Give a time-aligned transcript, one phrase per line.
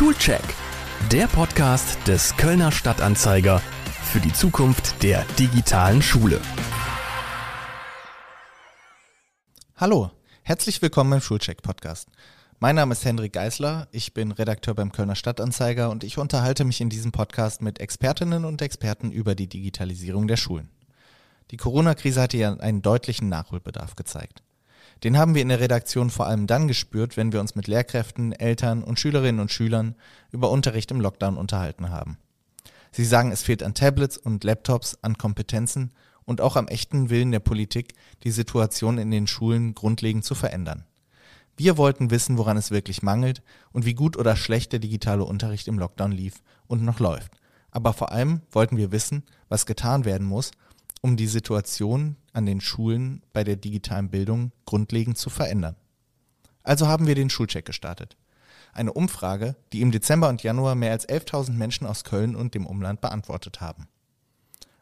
[0.00, 0.40] Schulcheck,
[1.12, 3.60] der Podcast des Kölner Stadtanzeiger
[4.02, 6.40] für die Zukunft der digitalen Schule.
[9.76, 10.10] Hallo,
[10.42, 12.08] herzlich willkommen im Schulcheck-Podcast.
[12.60, 16.80] Mein Name ist Hendrik Geisler, ich bin Redakteur beim Kölner Stadtanzeiger und ich unterhalte mich
[16.80, 20.70] in diesem Podcast mit Expertinnen und Experten über die Digitalisierung der Schulen.
[21.50, 24.42] Die Corona-Krise hatte ja einen deutlichen Nachholbedarf gezeigt.
[25.02, 28.32] Den haben wir in der Redaktion vor allem dann gespürt, wenn wir uns mit Lehrkräften,
[28.32, 29.94] Eltern und Schülerinnen und Schülern
[30.30, 32.18] über Unterricht im Lockdown unterhalten haben.
[32.92, 35.92] Sie sagen, es fehlt an Tablets und Laptops, an Kompetenzen
[36.24, 37.94] und auch am echten Willen der Politik,
[38.24, 40.84] die Situation in den Schulen grundlegend zu verändern.
[41.56, 43.42] Wir wollten wissen, woran es wirklich mangelt
[43.72, 47.32] und wie gut oder schlecht der digitale Unterricht im Lockdown lief und noch läuft.
[47.70, 50.50] Aber vor allem wollten wir wissen, was getan werden muss,
[51.00, 55.76] um die Situation an den Schulen bei der digitalen Bildung grundlegend zu verändern.
[56.62, 58.16] Also haben wir den Schulcheck gestartet.
[58.72, 62.66] Eine Umfrage, die im Dezember und Januar mehr als 11.000 Menschen aus Köln und dem
[62.66, 63.88] Umland beantwortet haben.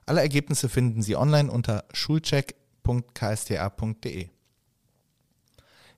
[0.05, 4.29] Alle Ergebnisse finden Sie online unter schulcheck.ksta.de.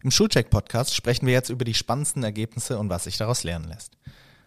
[0.02, 3.98] Im Schulcheck-Podcast sprechen wir jetzt über die spannendsten Ergebnisse und was sich daraus lernen lässt.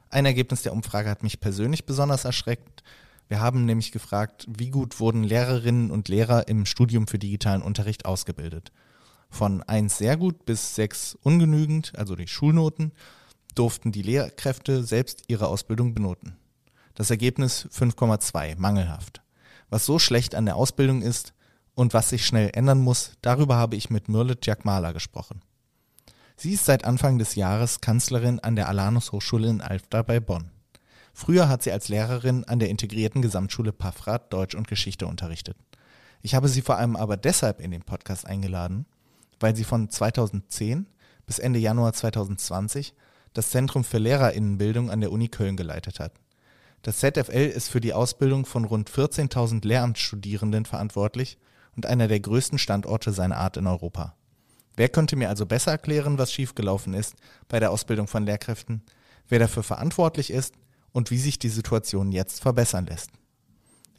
[0.10, 2.84] Ein Ergebnis der Umfrage hat mich persönlich besonders erschreckt
[3.28, 8.06] wir haben nämlich gefragt, wie gut wurden Lehrerinnen und Lehrer im Studium für digitalen Unterricht
[8.06, 8.72] ausgebildet.
[9.30, 12.92] Von 1 sehr gut bis 6 ungenügend, also die Schulnoten,
[13.56, 16.38] durften die Lehrkräfte selbst ihre Ausbildung benoten.
[16.96, 19.22] Das Ergebnis 5,2, mangelhaft.
[19.70, 21.34] Was so schlecht an der Ausbildung ist
[21.74, 25.42] und was sich schnell ändern muss, darüber habe ich mit Mirle Giacmala gesprochen.
[26.36, 30.53] Sie ist seit Anfang des Jahres Kanzlerin an der Alanus Hochschule in Alfter bei Bonn.
[31.14, 35.56] Früher hat sie als Lehrerin an der integrierten Gesamtschule Paffrath Deutsch und Geschichte unterrichtet.
[36.22, 38.86] Ich habe sie vor allem aber deshalb in den Podcast eingeladen,
[39.40, 40.88] weil sie von 2010
[41.26, 42.94] bis Ende Januar 2020
[43.34, 46.14] das Zentrum für Lehrerinnenbildung an der Uni Köln geleitet hat.
[46.82, 51.38] Das ZFL ist für die Ausbildung von rund 14.000 Lehramtsstudierenden verantwortlich
[51.76, 54.16] und einer der größten Standorte seiner Art in Europa.
[54.76, 57.16] Wer könnte mir also besser erklären, was schiefgelaufen ist
[57.48, 58.82] bei der Ausbildung von Lehrkräften,
[59.30, 60.56] wer dafür verantwortlich ist
[60.94, 63.10] und wie sich die Situation jetzt verbessern lässt.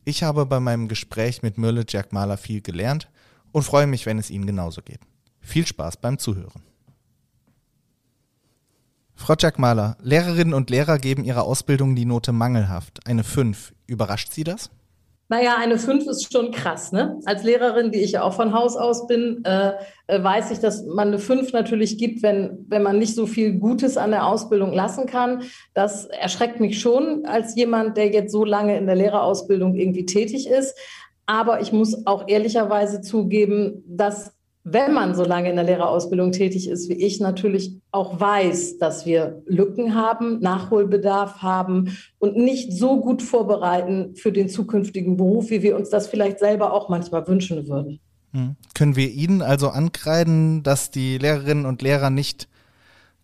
[0.06, 3.10] Ich habe bei meinem Gespräch mit Mirle Jack Mahler viel gelernt
[3.53, 5.00] und freue mich, wenn es Ihnen genauso geht.
[5.41, 6.62] Viel Spaß beim Zuhören.
[9.15, 13.75] Frau Jack Mahler, Lehrerinnen und Lehrer geben ihrer Ausbildung die Note mangelhaft, eine 5.
[13.87, 14.71] Überrascht Sie das?
[15.28, 16.92] Naja, eine 5 ist schon krass.
[16.92, 17.18] Ne?
[17.24, 19.72] Als Lehrerin, die ich ja auch von Haus aus bin, äh,
[20.06, 23.54] äh weiß ich, dass man eine 5 natürlich gibt, wenn, wenn man nicht so viel
[23.54, 25.42] Gutes an der Ausbildung lassen kann.
[25.72, 30.46] Das erschreckt mich schon als jemand, der jetzt so lange in der Lehrerausbildung irgendwie tätig
[30.46, 30.76] ist.
[31.26, 34.34] Aber ich muss auch ehrlicherweise zugeben, dass
[34.64, 39.04] wenn man so lange in der Lehrerausbildung tätig ist wie ich, natürlich auch weiß, dass
[39.04, 45.62] wir Lücken haben, Nachholbedarf haben und nicht so gut vorbereiten für den zukünftigen Beruf, wie
[45.62, 48.00] wir uns das vielleicht selber auch manchmal wünschen würden.
[48.32, 48.56] Hm.
[48.74, 52.48] Können wir Ihnen also ankreiden, dass die Lehrerinnen und Lehrer nicht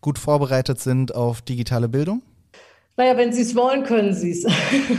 [0.02, 2.22] gut vorbereitet sind auf digitale Bildung?
[2.96, 4.46] Naja, wenn Sie es wollen, können Sie es.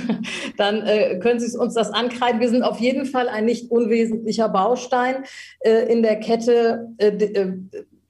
[0.58, 2.42] Dann äh, können Sie uns das ankreiden.
[2.42, 5.24] Wir sind auf jeden Fall ein nicht unwesentlicher Baustein
[5.60, 7.54] äh, in der Kette äh, äh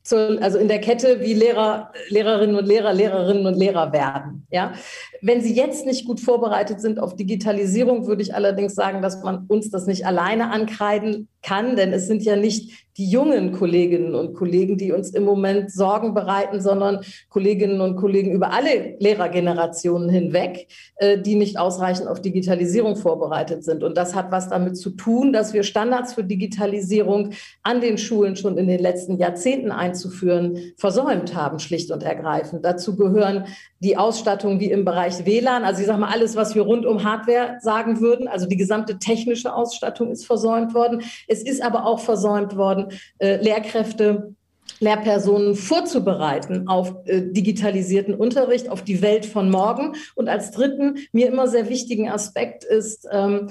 [0.04, 4.48] zur, also in der Kette, wie Lehrer, Lehrerinnen und Lehrer, Lehrerinnen und Lehrer werden.
[4.50, 4.74] Ja?
[5.22, 9.46] Wenn Sie jetzt nicht gut vorbereitet sind auf Digitalisierung, würde ich allerdings sagen, dass man
[9.48, 14.34] uns das nicht alleine ankreiden kann, denn es sind ja nicht die jungen Kolleginnen und
[14.34, 20.68] Kollegen, die uns im Moment Sorgen bereiten, sondern Kolleginnen und Kollegen über alle Lehrergenerationen hinweg,
[20.98, 23.84] äh, die nicht ausreichend auf Digitalisierung vorbereitet sind.
[23.84, 27.32] Und das hat was damit zu tun, dass wir Standards für Digitalisierung
[27.64, 32.66] an den Schulen schon in den letzten Jahrzehnten einzuführen versäumt haben, schlicht und ergreifend.
[32.66, 33.46] Dazu gehören
[33.80, 37.04] die Ausstattung wie im Bereich WLAN, also ich sage mal alles, was wir rund um
[37.04, 41.02] Hardware sagen würden, also die gesamte technische Ausstattung ist versäumt worden.
[41.32, 42.88] Es ist aber auch versäumt worden,
[43.20, 44.36] äh, Lehrkräfte
[44.80, 49.96] Lehrpersonen vorzubereiten auf äh, digitalisierten Unterricht, auf die Welt von morgen.
[50.16, 53.50] Und als dritten, mir immer sehr wichtigen Aspekt ist, ähm,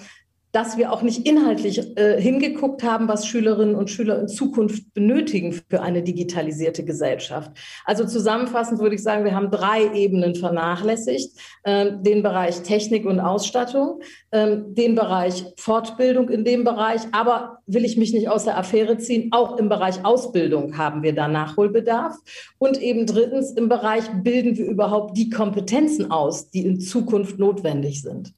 [0.52, 5.52] dass wir auch nicht inhaltlich äh, hingeguckt haben, was Schülerinnen und Schüler in Zukunft benötigen
[5.52, 7.52] für eine digitalisierte Gesellschaft.
[7.84, 11.30] Also zusammenfassend würde ich sagen, wir haben drei Ebenen vernachlässigt.
[11.62, 14.00] Äh, den Bereich Technik und Ausstattung,
[14.30, 18.98] äh, den Bereich Fortbildung in dem Bereich, aber will ich mich nicht aus der Affäre
[18.98, 22.16] ziehen, auch im Bereich Ausbildung haben wir da Nachholbedarf.
[22.58, 28.02] Und eben drittens, im Bereich bilden wir überhaupt die Kompetenzen aus, die in Zukunft notwendig
[28.02, 28.32] sind.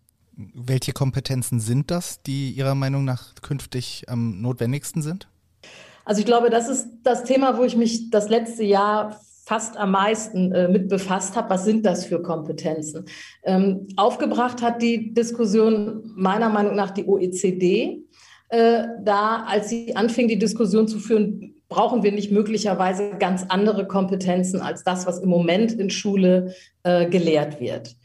[0.54, 5.28] Welche Kompetenzen sind das, die Ihrer Meinung nach künftig am notwendigsten sind?
[6.04, 9.90] Also ich glaube, das ist das Thema, wo ich mich das letzte Jahr fast am
[9.90, 13.06] meisten äh, mit befasst habe, was sind das für Kompetenzen?
[13.42, 18.04] Ähm, aufgebracht hat die Diskussion meiner Meinung nach die OECD.
[18.48, 23.86] Äh, da, als sie anfing, die Diskussion zu führen, brauchen wir nicht möglicherweise ganz andere
[23.86, 27.96] Kompetenzen als das, was im Moment in Schule äh, gelehrt wird.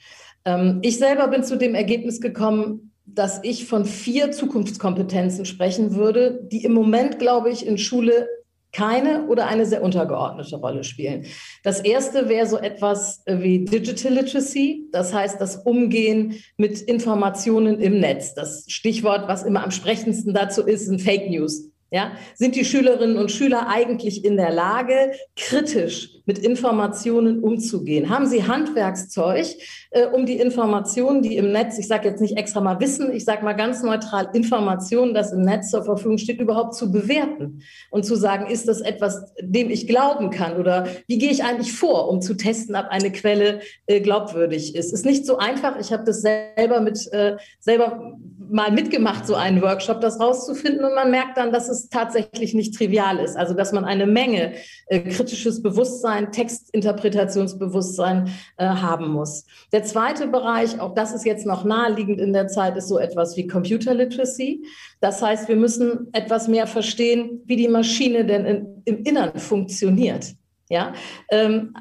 [0.48, 6.40] Ähm, ich selber bin zu dem Ergebnis gekommen, dass ich von vier Zukunftskompetenzen sprechen würde,
[6.52, 8.28] die im Moment, glaube ich, in Schule
[8.72, 11.26] keine oder eine sehr untergeordnete Rolle spielen.
[11.64, 18.00] Das erste wäre so etwas wie Digital Literacy, das heißt das Umgehen mit Informationen im
[18.00, 18.34] Netz.
[18.36, 21.70] Das Stichwort, was immer am sprechendsten dazu ist, sind Fake News.
[21.90, 28.10] Ja, sind die Schülerinnen und Schüler eigentlich in der Lage, kritisch mit Informationen umzugehen?
[28.10, 29.46] Haben sie Handwerkszeug,
[29.92, 33.24] äh, um die Informationen, die im Netz, ich sage jetzt nicht extra mal Wissen, ich
[33.24, 38.06] sage mal ganz neutral Informationen, das im Netz zur Verfügung steht, überhaupt zu bewerten und
[38.06, 42.10] zu sagen, ist das etwas, dem ich glauben kann oder wie gehe ich eigentlich vor,
[42.10, 44.92] um zu testen, ob eine Quelle äh, glaubwürdig ist?
[44.92, 45.80] Ist nicht so einfach.
[45.80, 48.18] Ich habe das selber mit äh, selber
[48.50, 52.76] mal mitgemacht, so einen Workshop, das rauszufinden und man merkt dann, dass es tatsächlich nicht
[52.76, 53.38] trivial ist.
[53.38, 54.54] Also dass man eine Menge
[54.88, 59.46] äh, kritisches Bewusstsein, Textinterpretationsbewusstsein äh, haben muss.
[59.72, 63.38] Der zweite Bereich, auch das ist jetzt noch naheliegend in der Zeit, ist so etwas
[63.38, 64.66] wie Computer Literacy.
[65.00, 70.36] Das heißt, wir müssen etwas mehr verstehen, wie die Maschine denn in, im Innern funktioniert.
[70.70, 70.94] Ja,
[71.30, 71.74] ähm,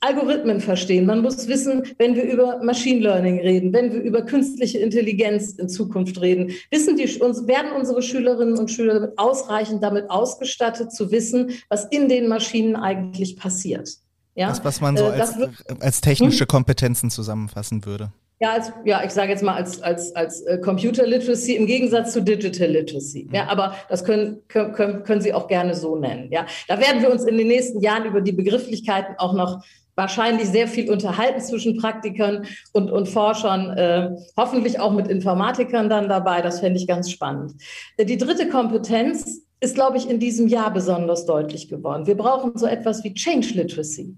[0.00, 1.04] Algorithmen verstehen.
[1.04, 5.68] Man muss wissen, wenn wir über Machine Learning reden, wenn wir über künstliche Intelligenz in
[5.68, 11.50] Zukunft reden, wissen die, uns, werden unsere Schülerinnen und Schüler ausreichend damit ausgestattet zu wissen,
[11.68, 13.96] was in den Maschinen eigentlich passiert.
[14.36, 14.48] Ja?
[14.48, 16.48] Das, was man so äh, als, wird, als technische hm?
[16.48, 18.12] Kompetenzen zusammenfassen würde.
[18.42, 22.14] Ja, als, ja, ich sage jetzt mal als, als, als äh, Computer Literacy im Gegensatz
[22.14, 23.28] zu Digital Literacy.
[23.32, 23.48] Ja, mhm.
[23.50, 24.72] aber das können, können,
[25.02, 26.32] können Sie auch gerne so nennen.
[26.32, 29.62] Ja, da werden wir uns in den nächsten Jahren über die Begrifflichkeiten auch noch
[29.94, 36.08] wahrscheinlich sehr viel unterhalten zwischen Praktikern und, und Forschern, äh, hoffentlich auch mit Informatikern dann
[36.08, 36.40] dabei.
[36.40, 37.52] Das fände ich ganz spannend.
[37.98, 42.06] Äh, die dritte Kompetenz ist, glaube ich, in diesem Jahr besonders deutlich geworden.
[42.06, 44.16] Wir brauchen so etwas wie Change Literacy.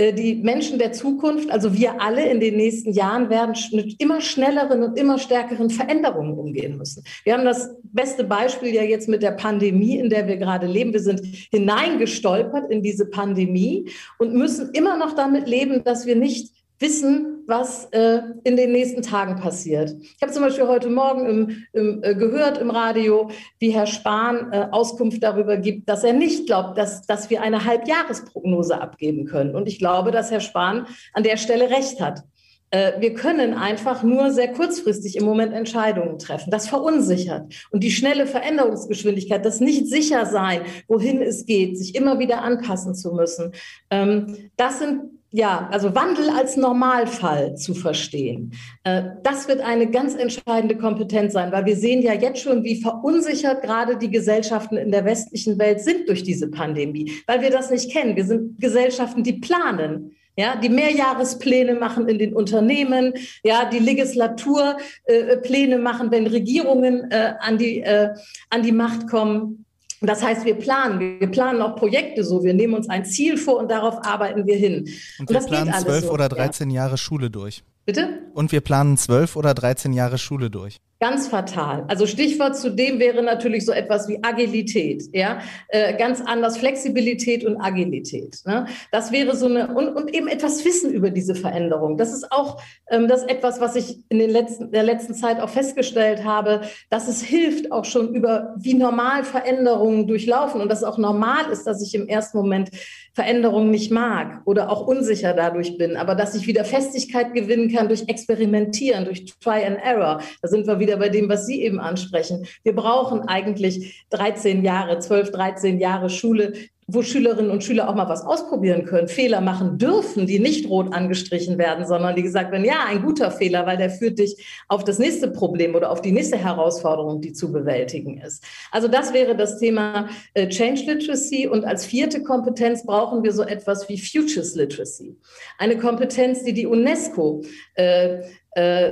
[0.00, 4.22] Äh, die Menschen der Zukunft, also wir alle in den nächsten Jahren, werden mit immer
[4.22, 7.04] schnelleren und immer stärkeren Veränderungen umgehen müssen.
[7.24, 10.94] Wir haben das beste Beispiel ja jetzt mit der Pandemie, in der wir gerade leben.
[10.94, 11.20] Wir sind
[11.50, 17.86] hineingestolpert in diese Pandemie und müssen immer noch damit leben, dass wir nicht wissen, was
[17.92, 19.94] äh, in den nächsten Tagen passiert.
[20.00, 24.52] Ich habe zum Beispiel heute Morgen im, im, äh, gehört im Radio, wie Herr Spahn
[24.52, 29.54] äh, Auskunft darüber gibt, dass er nicht glaubt, dass, dass wir eine Halbjahresprognose abgeben können.
[29.54, 32.22] Und ich glaube, dass Herr Spahn an der Stelle recht hat.
[32.70, 36.50] Äh, wir können einfach nur sehr kurzfristig im Moment Entscheidungen treffen.
[36.50, 37.52] Das verunsichert.
[37.70, 42.94] Und die schnelle Veränderungsgeschwindigkeit, das nicht sicher sein, wohin es geht, sich immer wieder anpassen
[42.94, 43.52] zu müssen,
[43.90, 48.52] ähm, das sind ja, also Wandel als Normalfall zu verstehen.
[48.82, 52.82] Äh, das wird eine ganz entscheidende Kompetenz sein, weil wir sehen ja jetzt schon, wie
[52.82, 57.70] verunsichert gerade die Gesellschaften in der westlichen Welt sind durch diese Pandemie, weil wir das
[57.70, 58.16] nicht kennen.
[58.16, 60.16] Wir sind Gesellschaften, die planen.
[60.36, 63.12] Ja, die Mehrjahrespläne machen in den Unternehmen,
[63.42, 68.14] ja, die Legislaturpläne machen, wenn Regierungen äh, an, die, äh,
[68.48, 69.66] an die Macht kommen.
[70.00, 72.42] Das heißt, wir planen, wir planen auch Projekte so.
[72.42, 74.88] Wir nehmen uns ein Ziel vor und darauf arbeiten wir hin.
[75.18, 76.12] Und, und wir planen zwölf so.
[76.12, 76.82] oder 13 ja.
[76.82, 77.62] Jahre Schule durch.
[77.84, 78.20] Bitte?
[78.32, 80.78] Und wir planen zwölf oder 13 Jahre Schule durch.
[81.00, 81.86] Ganz fatal.
[81.88, 85.38] Also Stichwort zu dem wäre natürlich so etwas wie Agilität, ja,
[85.68, 88.36] äh, ganz anders Flexibilität und Agilität.
[88.44, 88.66] Ne?
[88.92, 91.96] Das wäre so eine und, und eben etwas Wissen über diese Veränderung.
[91.96, 95.48] Das ist auch ähm, das etwas, was ich in den letzten der letzten Zeit auch
[95.48, 100.84] festgestellt habe, dass es hilft auch schon über wie normal Veränderungen durchlaufen und dass es
[100.84, 102.72] auch normal ist, dass ich im ersten Moment
[103.14, 107.88] Veränderungen nicht mag oder auch unsicher dadurch bin, aber dass ich wieder Festigkeit gewinnen kann
[107.88, 110.20] durch Experimentieren, durch Try and Error.
[110.42, 112.46] Da sind wir wieder bei dem, was Sie eben ansprechen.
[112.62, 116.52] Wir brauchen eigentlich 13 Jahre, 12, 13 Jahre Schule,
[116.92, 120.92] wo Schülerinnen und Schüler auch mal was ausprobieren können, Fehler machen dürfen, die nicht rot
[120.92, 124.36] angestrichen werden, sondern die gesagt werden, ja, ein guter Fehler, weil der führt dich
[124.68, 128.44] auf das nächste Problem oder auf die nächste Herausforderung, die zu bewältigen ist.
[128.72, 133.42] Also das wäre das Thema äh, Change Literacy und als vierte Kompetenz brauchen wir so
[133.42, 135.16] etwas wie Futures Literacy.
[135.58, 137.42] Eine Kompetenz, die die UNESCO
[137.74, 138.22] äh,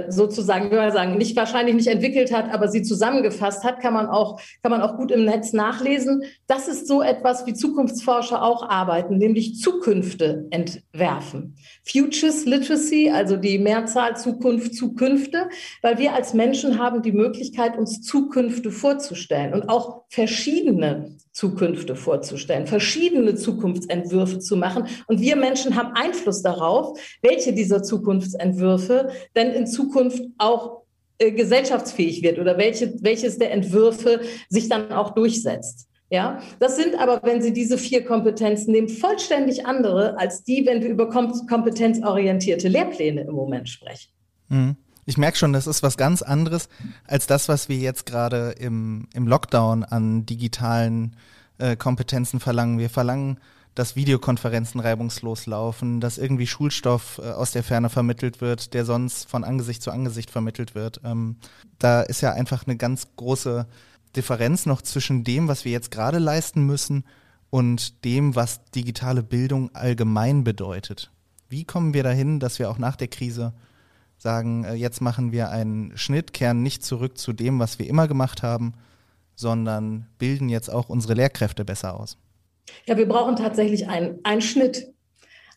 [0.08, 4.06] sozusagen, würde man sagen, nicht wahrscheinlich nicht entwickelt hat, aber sie zusammengefasst hat, kann man
[4.06, 6.22] auch, kann man auch gut im Netz nachlesen.
[6.46, 11.56] Das ist so etwas, wie Zukunftsforscher auch arbeiten, nämlich Zukünfte entwerfen.
[11.84, 15.48] Futures Literacy, also die Mehrzahl Zukunft, Zukünfte,
[15.82, 22.66] weil wir als Menschen haben die Möglichkeit, uns Zukünfte vorzustellen und auch verschiedene Zukünfte vorzustellen,
[22.66, 24.88] verschiedene Zukunftsentwürfe zu machen.
[25.06, 30.82] Und wir Menschen haben Einfluss darauf, welche dieser Zukunftsentwürfe denn in Zukunft auch
[31.18, 35.86] äh, gesellschaftsfähig wird oder welche, welches der Entwürfe sich dann auch durchsetzt.
[36.10, 40.82] Ja, das sind aber, wenn Sie diese vier Kompetenzen nehmen, vollständig andere als die, wenn
[40.82, 44.10] wir über kompetenzorientierte Lehrpläne im Moment sprechen.
[44.48, 44.76] Mhm.
[45.08, 46.68] Ich merke schon, das ist was ganz anderes
[47.06, 51.16] als das, was wir jetzt gerade im, im Lockdown an digitalen
[51.56, 52.78] äh, Kompetenzen verlangen.
[52.78, 53.40] Wir verlangen,
[53.74, 59.30] dass Videokonferenzen reibungslos laufen, dass irgendwie Schulstoff äh, aus der Ferne vermittelt wird, der sonst
[59.30, 61.00] von Angesicht zu Angesicht vermittelt wird.
[61.04, 61.36] Ähm,
[61.78, 63.66] da ist ja einfach eine ganz große
[64.14, 67.04] Differenz noch zwischen dem, was wir jetzt gerade leisten müssen
[67.48, 71.10] und dem, was digitale Bildung allgemein bedeutet.
[71.48, 73.54] Wie kommen wir dahin, dass wir auch nach der Krise
[74.18, 78.08] sagen, äh, jetzt machen wir einen Schnitt, kehren nicht zurück zu dem, was wir immer
[78.08, 78.74] gemacht haben,
[79.34, 82.18] sondern bilden jetzt auch unsere Lehrkräfte besser aus?
[82.86, 84.92] Ja, wir brauchen tatsächlich einen, einen Schnitt.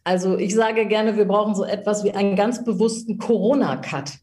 [0.04, 4.14] Also ich sage gerne, wir brauchen so etwas wie einen ganz bewussten Corona-Cut.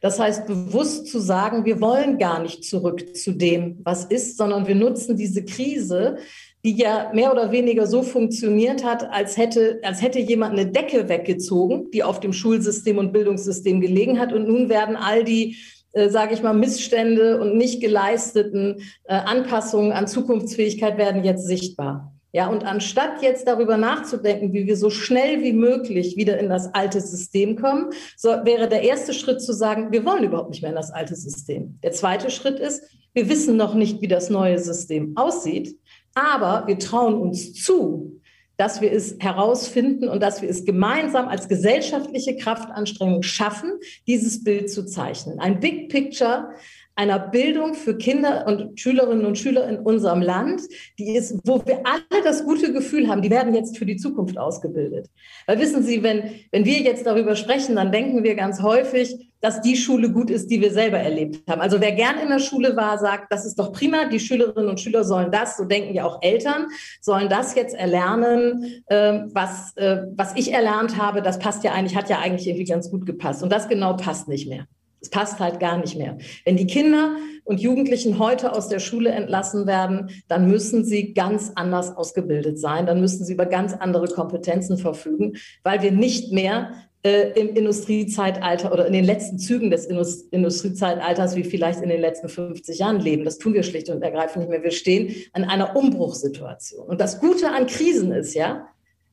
[0.00, 4.66] Das heißt, bewusst zu sagen, wir wollen gar nicht zurück zu dem, was ist, sondern
[4.66, 6.18] wir nutzen diese Krise,
[6.64, 11.08] die ja mehr oder weniger so funktioniert hat, als hätte, als hätte jemand eine Decke
[11.08, 14.32] weggezogen, die auf dem Schulsystem und Bildungssystem gelegen hat.
[14.32, 15.56] Und nun werden all die
[15.92, 22.12] äh, sage ich mal, Missstände und nicht geleisteten äh, Anpassungen an Zukunftsfähigkeit werden jetzt sichtbar.
[22.32, 26.74] Ja, und anstatt jetzt darüber nachzudenken, wie wir so schnell wie möglich wieder in das
[26.74, 30.72] alte System kommen, so wäre der erste Schritt zu sagen, wir wollen überhaupt nicht mehr
[30.72, 31.78] in das alte System.
[31.84, 35.78] Der zweite Schritt ist, wir wissen noch nicht, wie das neue System aussieht,
[36.14, 38.20] aber wir trauen uns zu,
[38.56, 43.72] dass wir es herausfinden und dass wir es gemeinsam als gesellschaftliche Kraftanstrengung schaffen,
[44.06, 45.40] dieses Bild zu zeichnen.
[45.40, 46.50] Ein Big Picture,
[46.96, 50.62] einer Bildung für Kinder und Schülerinnen und Schüler in unserem Land,
[50.98, 54.38] die ist, wo wir alle das gute Gefühl haben, die werden jetzt für die Zukunft
[54.38, 55.10] ausgebildet.
[55.46, 59.60] Weil wissen Sie, wenn, wenn wir jetzt darüber sprechen, dann denken wir ganz häufig, dass
[59.60, 61.60] die Schule gut ist, die wir selber erlebt haben.
[61.60, 64.80] Also wer gern in der Schule war, sagt, das ist doch prima, die Schülerinnen und
[64.80, 66.68] Schüler sollen das, so denken ja auch Eltern,
[67.02, 71.94] sollen das jetzt erlernen, äh, was, äh, was ich erlernt habe, das passt ja eigentlich,
[71.94, 73.42] hat ja eigentlich irgendwie ganz gut gepasst.
[73.42, 74.64] Und das genau passt nicht mehr.
[75.02, 76.16] Es passt halt gar nicht mehr.
[76.46, 81.52] Wenn die Kinder und Jugendlichen heute aus der Schule entlassen werden, dann müssen sie ganz
[81.54, 86.72] anders ausgebildet sein, dann müssen sie über ganz andere Kompetenzen verfügen, weil wir nicht mehr
[87.04, 92.00] äh, im Industriezeitalter oder in den letzten Zügen des Indust Industriezeitalters wie vielleicht in den
[92.00, 93.24] letzten 50 Jahren leben.
[93.24, 94.62] Das tun wir schlicht und ergreifend nicht mehr.
[94.62, 96.86] Wir stehen an einer Umbruchssituation.
[96.86, 98.68] Und das Gute an Krisen ist ja,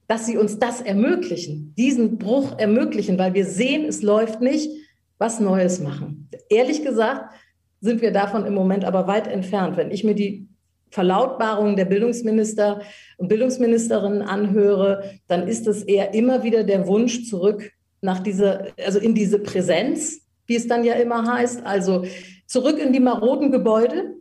[0.07, 4.71] dass sie uns das ermöglichen, diesen Bruch ermöglichen, weil wir sehen, es läuft nicht
[5.17, 6.29] was Neues machen.
[6.50, 7.33] Ehrlich gesagt
[7.81, 9.75] sind wir davon im Moment aber weit entfernt.
[9.75, 10.48] Wenn ich mir die
[10.91, 12.81] Verlautbarungen der Bildungsminister
[13.17, 17.71] und Bildungsministerinnen anhöre, dann ist es eher immer wieder der Wunsch zurück
[18.01, 22.03] nach dieser, also in diese Präsenz, wie es dann ja immer heißt, also
[22.48, 24.15] zurück in die maroden Gebäude,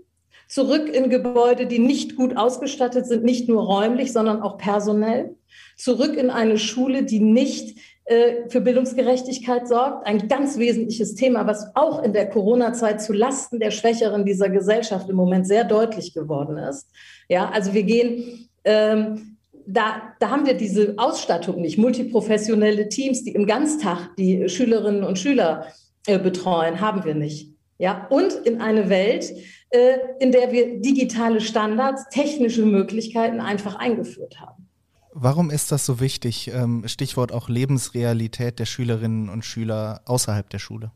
[0.48, 5.36] zurück in Gebäude, die nicht gut ausgestattet sind, nicht nur räumlich, sondern auch personell,
[5.76, 10.06] zurück in eine Schule, die nicht äh, für Bildungsgerechtigkeit sorgt.
[10.06, 15.08] Ein ganz wesentliches Thema, was auch in der Corona-Zeit zu Lasten der Schwächeren dieser Gesellschaft
[15.08, 16.90] im Moment sehr deutlich geworden ist.
[17.28, 19.36] Ja, also wir gehen, ähm,
[19.66, 21.78] da, da haben wir diese Ausstattung nicht.
[21.78, 25.66] Multiprofessionelle Teams, die im Ganztag die Schülerinnen und Schüler
[26.06, 27.54] äh, betreuen, haben wir nicht.
[27.78, 29.32] Ja, und in eine Welt,
[29.70, 34.68] äh, in der wir digitale Standards, technische Möglichkeiten einfach eingeführt haben.
[35.12, 36.50] Warum ist das so wichtig?
[36.54, 40.92] Ähm, Stichwort auch Lebensrealität der Schülerinnen und Schüler außerhalb der Schule.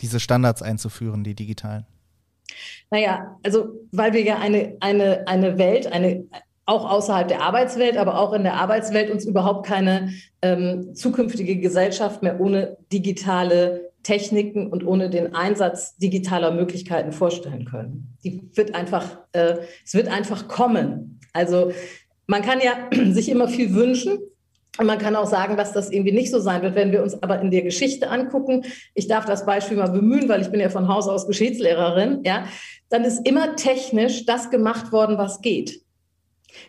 [0.00, 1.86] Diese Standards einzuführen, die digitalen.
[2.90, 6.24] Naja, also weil wir ja eine, eine, eine Welt, eine,
[6.68, 12.22] auch außerhalb der Arbeitswelt, aber auch in der Arbeitswelt uns überhaupt keine ähm, zukünftige Gesellschaft
[12.22, 18.14] mehr ohne digitale Techniken und ohne den Einsatz digitaler Möglichkeiten vorstellen können.
[18.22, 21.20] Die wird einfach, äh, es wird einfach kommen.
[21.32, 21.72] Also
[22.26, 22.74] man kann ja
[23.12, 24.18] sich immer viel wünschen.
[24.78, 26.76] Und man kann auch sagen, dass das irgendwie nicht so sein wird.
[26.76, 30.42] Wenn wir uns aber in der Geschichte angucken, ich darf das Beispiel mal bemühen, weil
[30.42, 32.44] ich bin ja von Haus aus Geschichtslehrerin, ja,
[32.88, 35.82] dann ist immer technisch das gemacht worden, was geht.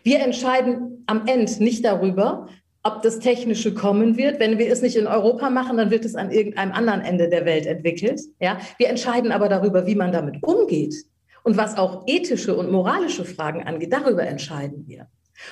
[0.02, 2.48] Wir entscheiden am Ende nicht darüber,
[2.82, 4.40] ob das Technische kommen wird.
[4.40, 7.44] Wenn wir es nicht in Europa machen, dann wird es an irgendeinem anderen Ende der
[7.44, 8.20] Welt entwickelt.
[8.40, 8.58] Ja?
[8.78, 10.94] Wir entscheiden aber darüber, wie man damit umgeht.
[11.42, 15.06] Und was auch ethische und moralische Fragen angeht, darüber entscheiden wir.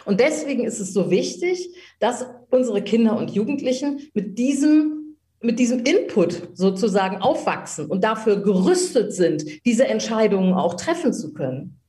[0.04, 5.84] Und deswegen ist es so wichtig, dass unsere Kinder und Jugendlichen mit diesem, mit diesem
[5.84, 11.80] Input sozusagen aufwachsen und dafür gerüstet sind, diese Entscheidungen auch treffen zu können.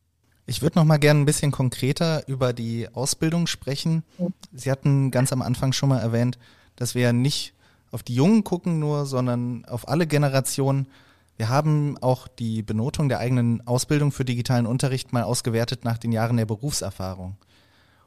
[0.50, 4.01] Ich würde noch mal gerne ein bisschen konkreter über die Ausbildung sprechen.
[4.51, 6.39] Sie hatten ganz am Anfang schon mal erwähnt,
[6.75, 7.53] dass wir nicht
[7.91, 10.88] auf die Jungen gucken nur, sondern auf alle Generationen.
[11.38, 16.12] Wir haben auch die Benotung der eigenen Ausbildung für digitalen Unterricht mal ausgewertet nach den
[16.12, 17.38] Jahren der Berufserfahrung.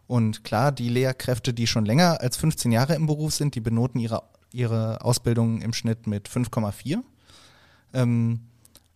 [0.09, 4.01] Und klar, die Lehrkräfte, die schon länger als 15 Jahre im Beruf sind, die benoten
[4.01, 7.05] ihre, ihre Ausbildung im Schnitt mit 5,4.
[7.95, 8.41] Ähm,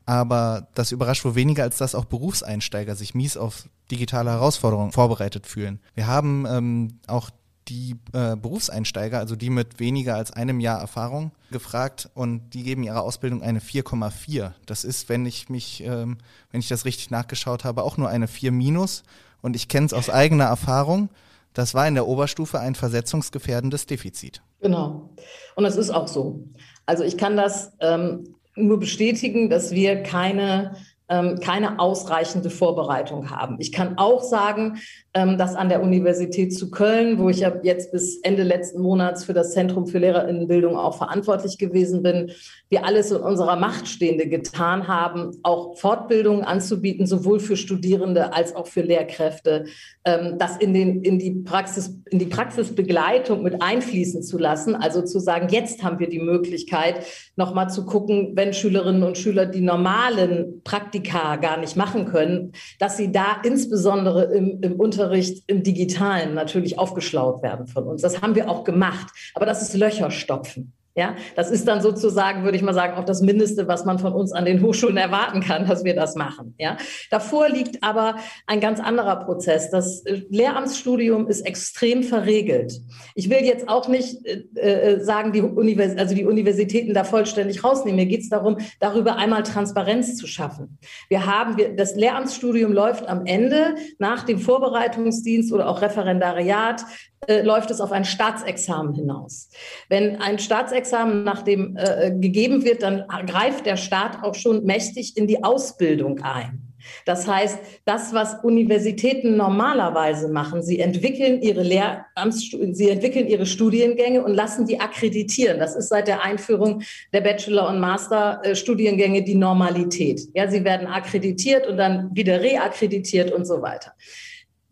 [0.06, 5.46] aber das überrascht wohl weniger, als dass auch Berufseinsteiger sich mies auf digitale Herausforderungen vorbereitet
[5.46, 5.80] fühlen.
[5.94, 7.30] Wir haben ähm, auch
[7.68, 12.84] die äh, Berufseinsteiger, also die mit weniger als einem Jahr Erfahrung, gefragt und die geben
[12.84, 14.52] ihrer Ausbildung eine 4,4.
[14.66, 16.18] Das ist, wenn ich mich, ähm,
[16.52, 19.02] wenn ich das richtig nachgeschaut habe, auch nur eine 4 minus.
[19.42, 21.08] Und ich kenne es aus eigener Erfahrung.
[21.52, 24.42] Das war in der Oberstufe ein versetzungsgefährdendes Defizit.
[24.60, 25.10] Genau.
[25.56, 26.44] Und das ist auch so.
[26.84, 30.76] Also ich kann das ähm, nur bestätigen, dass wir keine
[31.08, 33.56] ähm, keine ausreichende Vorbereitung haben.
[33.60, 34.78] Ich kann auch sagen,
[35.14, 39.24] ähm, dass an der Universität zu Köln, wo ich ja jetzt bis Ende letzten Monats
[39.24, 42.32] für das Zentrum für Lehrerinnenbildung auch verantwortlich gewesen bin,
[42.68, 48.56] wir alles in unserer Macht Stehende getan haben, auch Fortbildungen anzubieten, sowohl für Studierende als
[48.56, 49.66] auch für Lehrkräfte,
[50.04, 54.74] ähm, das in, den, in, die Praxis, in die Praxisbegleitung mit einfließen zu lassen.
[54.74, 59.46] Also zu sagen, jetzt haben wir die Möglichkeit, nochmal zu gucken, wenn Schülerinnen und Schüler
[59.46, 60.62] die normalen
[60.96, 66.78] Praktika gar nicht machen können, dass sie da insbesondere im, im Unterricht, im Digitalen natürlich
[66.78, 68.02] aufgeschlaut werden von uns.
[68.02, 69.08] Das haben wir auch gemacht.
[69.34, 70.72] Aber das ist Löcher stopfen.
[70.98, 74.14] Ja, das ist dann sozusagen, würde ich mal sagen, auch das Mindeste, was man von
[74.14, 76.54] uns an den Hochschulen erwarten kann, dass wir das machen.
[76.58, 76.78] Ja,
[77.10, 79.70] davor liegt aber ein ganz anderer Prozess.
[79.70, 82.80] Das äh, Lehramtsstudium ist extrem verregelt.
[83.14, 87.62] Ich will jetzt auch nicht äh, äh sagen, die Univers also die Universitäten da vollständig
[87.62, 87.96] rausnehmen.
[87.96, 90.78] Mir geht es darum, darüber einmal Transparenz zu schaffen.
[91.10, 96.86] Wir haben, wir, das Lehramtsstudium läuft am Ende nach dem Vorbereitungsdienst oder auch Referendariat
[97.28, 99.50] äh, läuft es auf ein Staatsexamen hinaus.
[99.88, 105.16] Wenn ein Staatsexamen nach dem äh, gegeben wird, dann greift der Staat auch schon mächtig
[105.16, 106.66] in die Ausbildung ein.
[107.04, 114.22] Das heißt, das, was Universitäten normalerweise machen, sie entwickeln ihre Lehramts, sie entwickeln ihre Studiengänge
[114.22, 115.58] und lassen die akkreditieren.
[115.58, 120.20] Das ist seit der Einführung der Bachelor- und Masterstudiengänge die Normalität.
[120.34, 123.92] Ja, sie werden akkreditiert und dann wieder reakkreditiert und so weiter.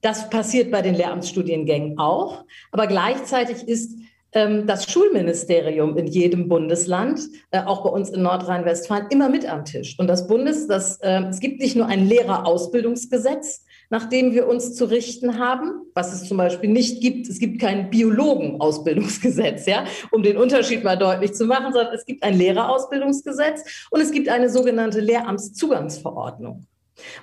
[0.05, 2.45] Das passiert bei den Lehramtsstudiengängen auch.
[2.73, 3.97] Aber gleichzeitig ist
[4.33, 7.21] ähm, das Schulministerium in jedem Bundesland,
[7.53, 9.99] äh, auch bei uns in Nordrhein-Westfalen, immer mit am Tisch.
[9.99, 14.75] Und das Bundes, das, äh, es gibt nicht nur ein Lehrerausbildungsgesetz, nach dem wir uns
[14.75, 17.27] zu richten haben, was es zum Beispiel nicht gibt.
[17.27, 22.23] Es gibt kein Biologenausbildungsgesetz, ja, um den Unterschied mal deutlich zu machen, sondern es gibt
[22.25, 26.67] ein Lehrerausbildungsgesetz und es gibt eine sogenannte Lehramtszugangsverordnung.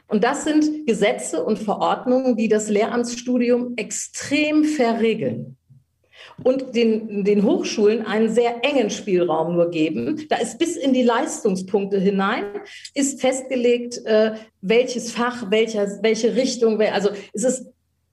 [0.07, 5.57] Und das sind Gesetze und Verordnungen, die das Lehramtsstudium extrem verregeln
[6.43, 10.25] und den, den Hochschulen einen sehr engen Spielraum nur geben.
[10.29, 12.45] Da ist bis in die Leistungspunkte hinein,
[12.93, 17.65] ist festgelegt, äh, welches Fach, welcher, welche Richtung, also es ist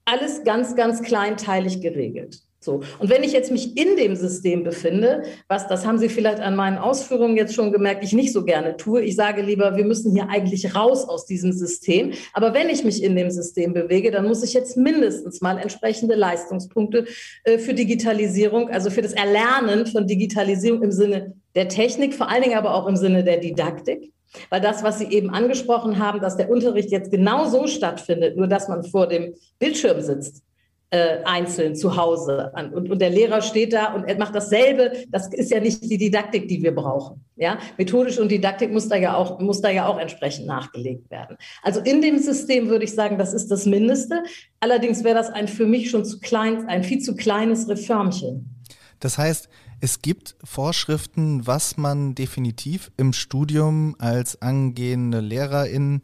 [0.04, 2.40] alles ganz, ganz kleinteilig geregelt.
[2.68, 2.82] So.
[2.98, 6.54] Und wenn ich jetzt mich in dem System befinde, was, das haben Sie vielleicht an
[6.54, 9.00] meinen Ausführungen jetzt schon gemerkt, ich nicht so gerne tue.
[9.00, 12.12] Ich sage lieber, wir müssen hier eigentlich raus aus diesem System.
[12.34, 16.14] Aber wenn ich mich in dem System bewege, dann muss ich jetzt mindestens mal entsprechende
[16.14, 17.06] Leistungspunkte
[17.44, 22.42] äh, für Digitalisierung, also für das Erlernen von Digitalisierung im Sinne der Technik, vor allen
[22.42, 24.12] Dingen aber auch im Sinne der Didaktik.
[24.50, 28.46] Weil das, was Sie eben angesprochen haben, dass der Unterricht jetzt genau so stattfindet, nur
[28.46, 30.42] dass man vor dem Bildschirm sitzt,
[30.90, 32.72] äh, einzeln zu Hause an.
[32.72, 34.92] Und, und der Lehrer steht da und er macht dasselbe.
[35.10, 37.24] Das ist ja nicht die Didaktik, die wir brauchen.
[37.36, 41.36] Ja, methodisch und Didaktik muss da ja auch, muss da ja auch entsprechend nachgelegt werden.
[41.62, 44.22] Also in dem System würde ich sagen, das ist das Mindeste.
[44.60, 48.64] Allerdings wäre das ein für mich schon zu klein, ein viel zu kleines Reformchen.
[48.98, 49.48] Das heißt,
[49.80, 56.00] es gibt Vorschriften, was man definitiv im Studium als angehende Lehrerin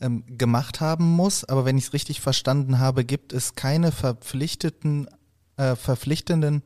[0.00, 1.44] ähm, gemacht haben muss.
[1.44, 5.08] Aber wenn ich es richtig verstanden habe, gibt es keine verpflichteten,
[5.56, 6.62] äh, verpflichtenden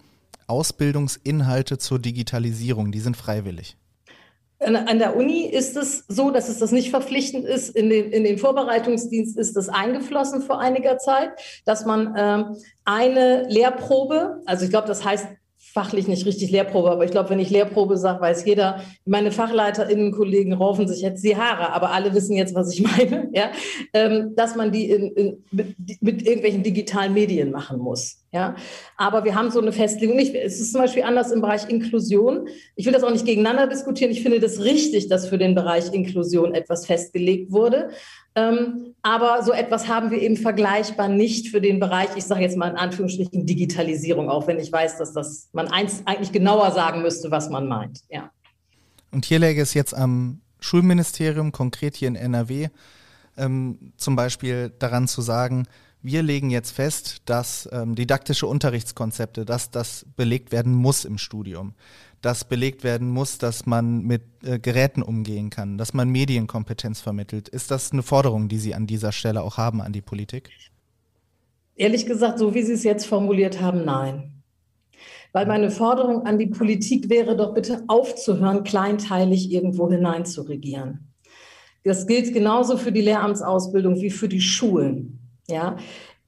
[0.47, 2.93] Ausbildungsinhalte zur Digitalisierung.
[2.93, 3.77] Die sind freiwillig.
[4.63, 7.75] An der Uni ist es so, dass es das nicht verpflichtend ist.
[7.75, 11.31] In den, in den Vorbereitungsdienst ist das eingeflossen vor einiger Zeit,
[11.65, 15.27] dass man ähm, eine Lehrprobe, also ich glaube, das heißt
[15.73, 20.53] fachlich nicht richtig Lehrprobe, aber ich glaube, wenn ich Lehrprobe sage, weiß jeder, meine FachleiterInnen-Kollegen
[20.53, 23.51] raufen sich jetzt die Haare, aber alle wissen jetzt, was ich meine, ja,
[23.93, 28.17] ähm, dass man die in, in, mit, mit, irgendwelchen digitalen Medien machen muss.
[28.33, 28.55] Ja,
[28.97, 30.35] aber wir haben so eine Festlegung nicht.
[30.37, 32.47] Es ist zum Beispiel anders im Bereich Inklusion.
[32.77, 34.13] Ich will das auch nicht gegeneinander diskutieren.
[34.13, 37.91] Ich finde das richtig, dass für den Bereich Inklusion etwas festgelegt wurde.
[38.35, 42.57] Ähm, aber so etwas haben wir eben vergleichbar nicht für den Bereich, ich sage jetzt
[42.57, 47.03] mal in Anführungsstrichen Digitalisierung, auch wenn ich weiß, dass das man eins eigentlich genauer sagen
[47.03, 48.01] müsste, was man meint.
[48.09, 48.31] Ja.
[49.11, 52.69] Und hier läge es jetzt am Schulministerium, konkret hier in NRW,
[53.37, 55.67] ähm, zum Beispiel daran zu sagen,
[56.03, 61.75] wir legen jetzt fest, dass ähm, didaktische Unterrichtskonzepte, dass das belegt werden muss im Studium,
[62.23, 67.49] dass belegt werden muss, dass man mit äh, Geräten umgehen kann, dass man Medienkompetenz vermittelt.
[67.49, 70.51] Ist das eine Forderung, die Sie an dieser Stelle auch haben an die Politik?
[71.77, 74.43] Ehrlich gesagt, so wie Sie es jetzt formuliert haben, nein.
[75.33, 81.11] Weil meine Forderung an die Politik wäre doch bitte aufzuhören, kleinteilig irgendwo hinein zu regieren.
[81.85, 85.19] Das gilt genauso für die Lehramtsausbildung wie für die Schulen.
[85.49, 85.77] Ja,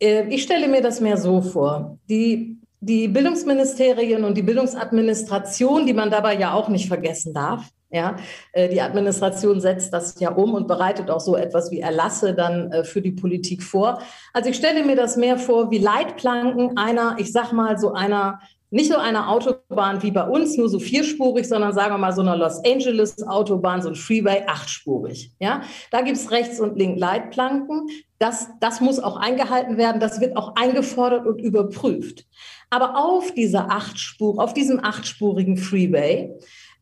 [0.00, 1.98] äh, ich stelle mir das mehr so vor.
[2.08, 2.51] Die,
[2.82, 8.16] die Bildungsministerien und die Bildungsadministration, die man dabei ja auch nicht vergessen darf, ja,
[8.52, 12.72] äh, die Administration setzt das ja um und bereitet auch so etwas wie Erlasse dann
[12.72, 14.00] äh, für die Politik vor.
[14.32, 18.40] Also ich stelle mir das mehr vor wie Leitplanken einer, ich sag mal so einer
[18.72, 22.22] nicht so einer Autobahn wie bei uns, nur so vierspurig, sondern sagen wir mal so
[22.22, 25.30] einer Los Angeles Autobahn, so ein Freeway achtspurig.
[25.38, 27.88] Ja, da gibt es rechts und links Leitplanken.
[28.18, 30.00] Das, das muss auch eingehalten werden.
[30.00, 32.24] Das wird auch eingefordert und überprüft.
[32.70, 36.34] Aber auf dieser Achtspur, auf diesem achtspurigen Freeway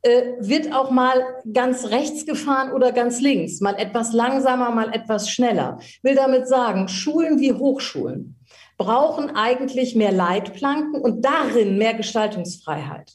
[0.03, 5.29] äh, wird auch mal ganz rechts gefahren oder ganz links, mal etwas langsamer, mal etwas
[5.29, 5.81] schneller.
[6.03, 8.37] Will damit sagen, Schulen wie Hochschulen
[8.81, 13.13] brauchen eigentlich mehr Leitplanken und darin mehr Gestaltungsfreiheit.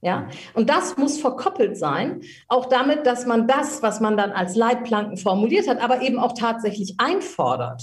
[0.00, 4.56] Ja, und das muss verkoppelt sein, auch damit, dass man das, was man dann als
[4.56, 7.82] Leitplanken formuliert hat, aber eben auch tatsächlich einfordert.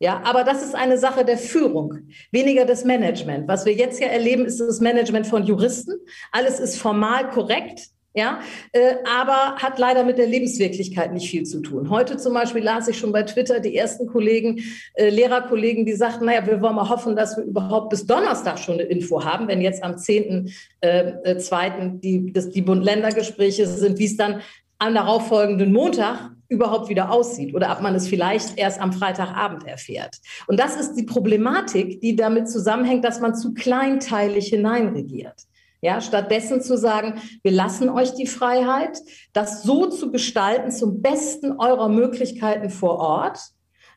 [0.00, 3.46] Ja, aber das ist eine Sache der Führung, weniger des Management.
[3.46, 5.92] Was wir jetzt ja erleben, ist das Management von Juristen.
[6.32, 7.90] Alles ist formal korrekt.
[8.12, 8.40] Ja,
[8.72, 11.90] äh, aber hat leider mit der Lebenswirklichkeit nicht viel zu tun.
[11.90, 16.24] Heute zum Beispiel las ich schon bei Twitter die ersten Kollegen, äh, Lehrerkollegen, die sagten,
[16.24, 19.60] naja, wir wollen mal hoffen, dass wir überhaupt bis Donnerstag schon eine Info haben, wenn
[19.60, 20.50] jetzt am 10.2.
[20.80, 24.40] Äh, äh die, die Bund-Länder-Gespräche sind, wie es dann
[24.78, 30.16] am darauffolgenden Montag überhaupt wieder aussieht oder ob man es vielleicht erst am Freitagabend erfährt.
[30.48, 35.46] Und das ist die Problematik, die damit zusammenhängt, dass man zu kleinteilig hineinregiert.
[35.82, 38.98] Ja, stattdessen zu sagen, wir lassen euch die Freiheit,
[39.32, 43.38] das so zu gestalten zum besten eurer Möglichkeiten vor Ort.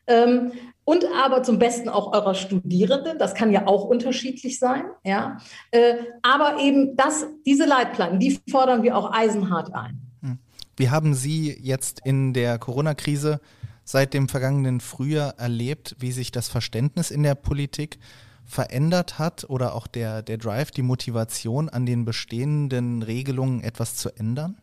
[0.06, 0.52] Ähm,
[0.84, 3.18] und aber zum Besten auch eurer Studierenden.
[3.18, 4.84] Das kann ja auch unterschiedlich sein.
[5.02, 5.38] Ja?
[5.70, 10.00] Äh, aber eben das, diese Leitplanken, die fordern wir auch eisenhart ein.
[10.20, 10.38] Hm.
[10.76, 13.40] Wie haben Sie jetzt in der Corona-Krise
[13.84, 17.98] seit dem vergangenen Frühjahr erlebt, wie sich das Verständnis in der Politik
[18.46, 24.10] verändert hat oder auch der, der Drive, die Motivation an den bestehenden Regelungen etwas zu
[24.10, 24.58] ändern?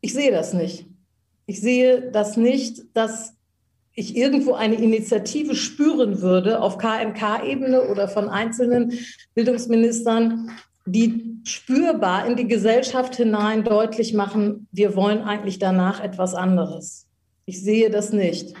[0.00, 0.86] Ich sehe das nicht.
[1.46, 3.34] Ich sehe das nicht, dass
[3.94, 8.92] ich irgendwo eine Initiative spüren würde auf KMK-Ebene oder von einzelnen
[9.34, 10.50] Bildungsministern,
[10.84, 17.06] die spürbar in die Gesellschaft hinein deutlich machen, wir wollen eigentlich danach etwas anderes.
[17.46, 18.54] Ich sehe das nicht.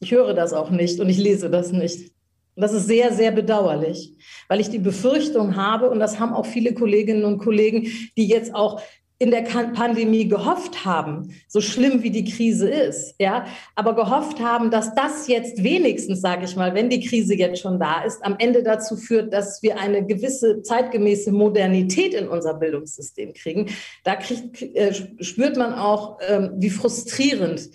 [0.00, 2.12] Ich höre das auch nicht und ich lese das nicht.
[2.58, 4.16] Und das ist sehr, sehr bedauerlich,
[4.48, 8.52] weil ich die Befürchtung habe, und das haben auch viele Kolleginnen und Kollegen, die jetzt
[8.52, 8.82] auch
[9.20, 14.72] in der Pandemie gehofft haben, so schlimm wie die Krise ist, ja, aber gehofft haben,
[14.72, 18.34] dass das jetzt wenigstens, sage ich mal, wenn die Krise jetzt schon da ist, am
[18.40, 23.66] Ende dazu führt, dass wir eine gewisse zeitgemäße Modernität in unser Bildungssystem kriegen.
[24.02, 27.70] Da kriegt, äh, spürt man auch, äh, wie frustrierend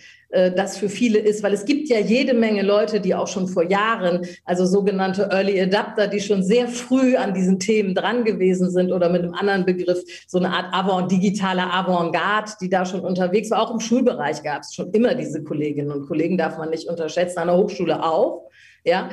[0.55, 3.63] das für viele ist, weil es gibt ja jede Menge Leute, die auch schon vor
[3.63, 8.91] Jahren, also sogenannte Early Adapter, die schon sehr früh an diesen Themen dran gewesen sind
[8.91, 13.51] oder mit einem anderen Begriff so eine Art Avant, digitale Avantgarde, die da schon unterwegs
[13.51, 13.61] war.
[13.61, 17.37] Auch im Schulbereich gab es schon immer diese Kolleginnen und Kollegen, darf man nicht unterschätzen,
[17.37, 18.49] an der Hochschule auch.
[18.85, 19.09] Ja,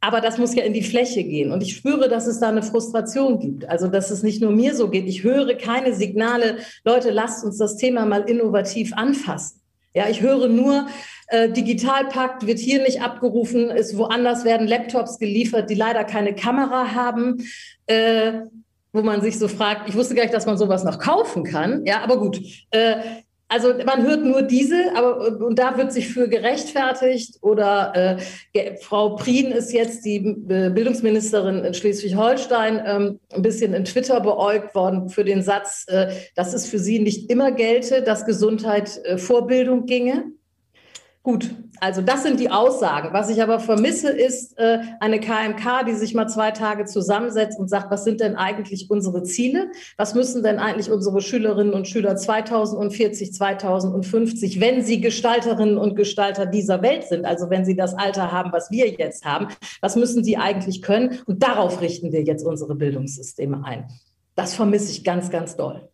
[0.00, 1.50] aber das muss ja in die Fläche gehen.
[1.50, 3.68] Und ich spüre, dass es da eine Frustration gibt.
[3.68, 5.06] Also, dass es nicht nur mir so geht.
[5.06, 9.57] Ich höre keine Signale, Leute, lasst uns das Thema mal innovativ anfassen.
[9.94, 10.86] Ja, ich höre nur,
[11.28, 16.94] äh, Digitalpakt wird hier nicht abgerufen, ist woanders werden Laptops geliefert, die leider keine Kamera
[16.94, 17.38] haben.
[17.86, 18.42] Äh,
[18.92, 21.84] wo man sich so fragt, ich wusste gar nicht, dass man sowas noch kaufen kann.
[21.84, 22.40] Ja, aber gut.
[22.70, 22.96] Äh,
[23.48, 27.38] also man hört nur diese, aber und da wird sich für gerechtfertigt.
[27.40, 28.18] Oder
[28.54, 34.20] äh, Frau Prien ist jetzt die äh, Bildungsministerin in Schleswig-Holstein ähm, ein bisschen in Twitter
[34.20, 39.00] beäugt worden für den Satz, äh, dass es für sie nicht immer gelte, dass Gesundheit
[39.04, 40.24] äh, vor Bildung ginge.
[41.28, 43.10] Gut, also das sind die Aussagen.
[43.12, 47.68] Was ich aber vermisse, ist äh, eine KMK, die sich mal zwei Tage zusammensetzt und
[47.68, 49.70] sagt, was sind denn eigentlich unsere Ziele?
[49.98, 56.46] Was müssen denn eigentlich unsere Schülerinnen und Schüler 2040, 2050, wenn sie Gestalterinnen und Gestalter
[56.46, 59.48] dieser Welt sind, also wenn sie das Alter haben, was wir jetzt haben,
[59.82, 61.18] was müssen sie eigentlich können?
[61.26, 63.86] Und darauf richten wir jetzt unsere Bildungssysteme ein.
[64.34, 65.90] Das vermisse ich ganz, ganz doll.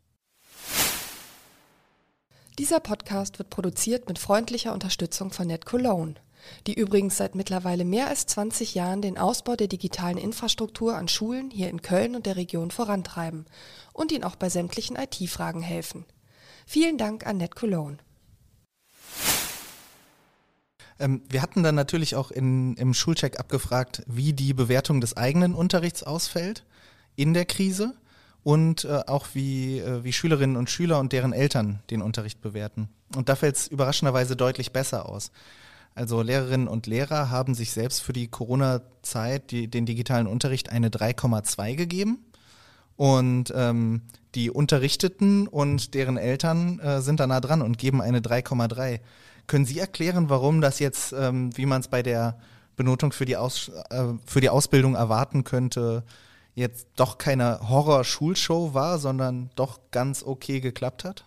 [2.61, 6.15] Dieser Podcast wird produziert mit freundlicher Unterstützung von NetCologne,
[6.69, 11.51] die übrigens seit mittlerweile mehr als 20 Jahren den Ausbau der digitalen Infrastruktur an Schulen
[11.51, 13.47] hier in Köln und der Region vorantreiben
[13.93, 16.05] und ihnen auch bei sämtlichen IT-Fragen helfen.
[16.65, 17.99] Vielen Dank an NetCologne.
[21.01, 25.57] Ähm, wir hatten dann natürlich auch in, im Schulcheck abgefragt, wie die Bewertung des eigenen
[25.57, 26.65] Unterrichts ausfällt
[27.17, 27.97] in der Krise
[28.45, 32.89] und äh, auch wie, äh, wie Schülerinnen und Schüler und deren Eltern den Unterricht bewerten.
[33.17, 35.33] Und da fällt es überraschenderweise deutlich besser aus.
[35.95, 40.91] Also Lehrerinnen und Lehrer haben sich selbst für die Corona-Zeit die, den digitalen Unterricht eine
[40.91, 42.19] 3,2 gegeben.
[42.97, 44.03] Und ähm,
[44.35, 49.01] die Unterrichteten und deren Eltern äh, sind da nah dran und geben eine 3,3.
[49.47, 52.39] Können Sie erklären, warum das jetzt, ähm, wie man es bei der
[52.77, 56.05] Benotung für die, Aus, äh, für die Ausbildung erwarten könnte,
[56.55, 61.25] jetzt doch keine Horror-Schulshow war, sondern doch ganz okay geklappt hat?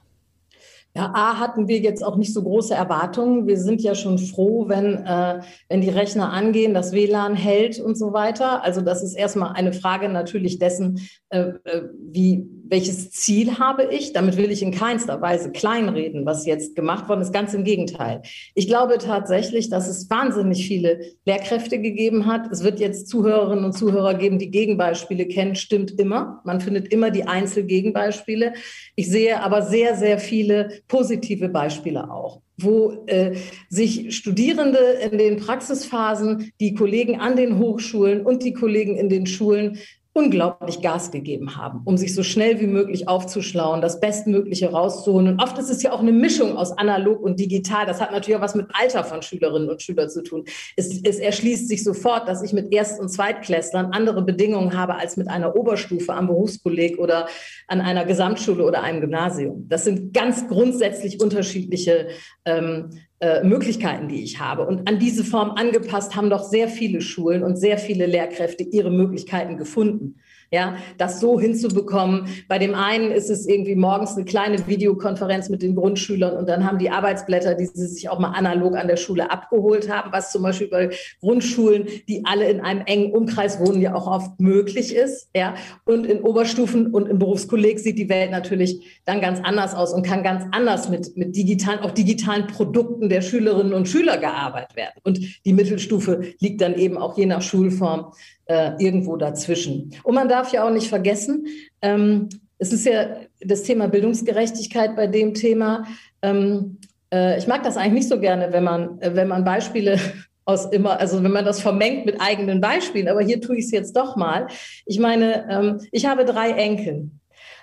[0.95, 3.45] Ja, A hatten wir jetzt auch nicht so große Erwartungen.
[3.45, 7.95] Wir sind ja schon froh, wenn, äh, wenn die Rechner angehen, das WLAN hält und
[7.95, 8.63] so weiter.
[8.63, 14.13] Also das ist erstmal eine Frage natürlich dessen, äh, äh, wie, welches Ziel habe ich?
[14.13, 17.34] Damit will ich in keinster Weise kleinreden, was jetzt gemacht worden ist.
[17.34, 18.21] Ganz im Gegenteil.
[18.56, 22.51] Ich glaube tatsächlich, dass es wahnsinnig viele Lehrkräfte gegeben hat.
[22.51, 25.56] Es wird jetzt Zuhörerinnen und Zuhörer geben, die Gegenbeispiele kennen.
[25.56, 26.41] Stimmt immer.
[26.43, 28.53] Man findet immer die Einzelgegenbeispiele.
[28.95, 33.36] Ich sehe aber sehr, sehr viele positive Beispiele auch wo äh,
[33.69, 39.27] sich Studierende in den Praxisphasen, die Kollegen an den Hochschulen und die Kollegen in den
[39.27, 39.77] Schulen
[40.17, 45.27] unglaublich Gas gegeben haben, um sich so schnell wie möglich aufzuschlauen, das Bestmögliche rauszuholen.
[45.27, 47.86] Und oft ist es ja auch eine Mischung aus analog und digital.
[47.86, 50.45] Das hat natürlich auch was mit Alter von Schülerinnen und Schülern zu tun.
[50.75, 55.17] Es, es erschließt sich sofort, dass ich mit Erst- und Zweitklässlern andere Bedingungen habe als
[55.17, 57.27] mit einer Oberstufe am Berufskolleg oder
[57.67, 59.67] an einer Gesamtschule oder einem Gymnasium.
[59.69, 62.08] Das sind ganz grundsätzlich unterschiedliche
[62.45, 64.67] ähm, äh, Möglichkeiten, die ich habe.
[64.67, 68.91] Und an diese Form angepasst haben doch sehr viele Schulen und sehr viele Lehrkräfte ihre
[68.91, 70.19] Möglichkeiten gefunden
[70.51, 72.27] ja, das so hinzubekommen.
[72.47, 76.65] Bei dem einen ist es irgendwie morgens eine kleine Videokonferenz mit den Grundschülern und dann
[76.65, 80.31] haben die Arbeitsblätter, die sie sich auch mal analog an der Schule abgeholt haben, was
[80.31, 84.95] zum Beispiel bei Grundschulen, die alle in einem engen Umkreis wohnen, ja auch oft möglich
[84.95, 85.55] ist, ja.
[85.86, 90.05] Und in Oberstufen und im Berufskolleg sieht die Welt natürlich dann ganz anders aus und
[90.05, 94.99] kann ganz anders mit, mit digitalen, auch digitalen Produkten der Schülerinnen und Schüler gearbeitet werden.
[95.03, 98.12] Und die Mittelstufe liegt dann eben auch je nach Schulform
[98.47, 99.91] äh, irgendwo dazwischen.
[100.03, 101.47] Und man darf ja auch nicht vergessen,
[101.82, 105.86] ähm, es ist ja das Thema Bildungsgerechtigkeit bei dem Thema.
[106.21, 106.78] Ähm,
[107.13, 110.00] äh, ich mag das eigentlich nicht so gerne, wenn man, äh, wenn man Beispiele
[110.45, 113.71] aus immer, also wenn man das vermengt mit eigenen Beispielen, aber hier tue ich es
[113.71, 114.47] jetzt doch mal.
[114.86, 117.12] Ich meine, ähm, ich habe drei Enkel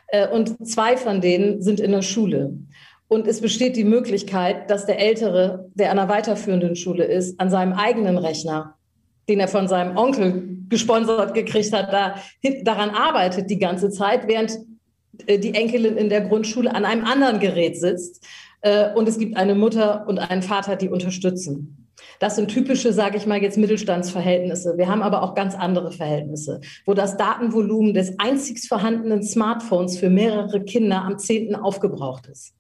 [0.09, 2.53] äh, und zwei von denen sind in der Schule.
[3.09, 7.51] Und es besteht die Möglichkeit, dass der Ältere, der an einer weiterführenden Schule ist, an
[7.51, 8.77] seinem eigenen Rechner
[9.29, 12.17] den er von seinem Onkel gesponsert gekriegt hat, da,
[12.63, 14.59] daran arbeitet die ganze Zeit, während
[15.27, 18.25] äh, die Enkelin in der Grundschule an einem anderen Gerät sitzt.
[18.61, 21.81] Äh, und es gibt eine Mutter und einen Vater, die unterstützen.
[22.19, 24.77] Das sind typische, sage ich mal jetzt, Mittelstandsverhältnisse.
[24.77, 30.11] Wir haben aber auch ganz andere Verhältnisse, wo das Datenvolumen des einzig vorhandenen Smartphones für
[30.11, 31.55] mehrere Kinder am 10.
[31.55, 32.55] aufgebraucht ist.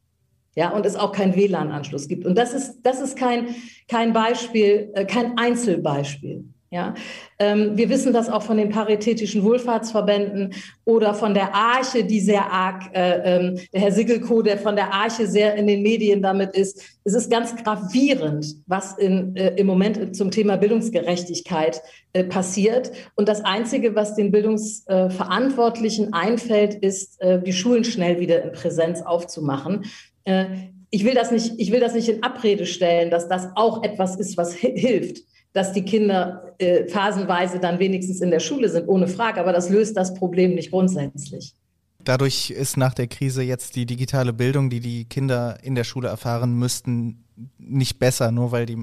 [0.56, 2.24] Ja, und es auch keinen WLAN-Anschluss gibt.
[2.26, 3.48] Und das ist, das ist kein,
[3.88, 6.44] kein Beispiel, äh, kein Einzelbeispiel.
[6.74, 6.92] Ja,
[7.38, 12.50] ähm, wir wissen das auch von den paritätischen Wohlfahrtsverbänden oder von der Arche, die sehr
[12.50, 16.56] arg, äh, ähm, der Herr Sickelko, der von der Arche sehr in den Medien damit
[16.56, 16.82] ist.
[17.04, 21.80] Es ist ganz gravierend, was in, äh, im Moment zum Thema Bildungsgerechtigkeit
[22.12, 22.90] äh, passiert.
[23.14, 29.00] Und das Einzige, was den Bildungsverantwortlichen einfällt, ist, äh, die Schulen schnell wieder in Präsenz
[29.00, 29.84] aufzumachen.
[30.24, 30.46] Äh,
[30.90, 34.16] ich will das nicht, ich will das nicht in Abrede stellen, dass das auch etwas
[34.16, 35.22] ist, was hilft
[35.54, 39.40] dass die Kinder äh, phasenweise dann wenigstens in der Schule sind, ohne Frage.
[39.40, 41.54] Aber das löst das Problem nicht grundsätzlich.
[42.02, 46.08] Dadurch ist nach der Krise jetzt die digitale Bildung, die die Kinder in der Schule
[46.08, 47.24] erfahren müssten,
[47.56, 48.76] nicht besser, nur weil die,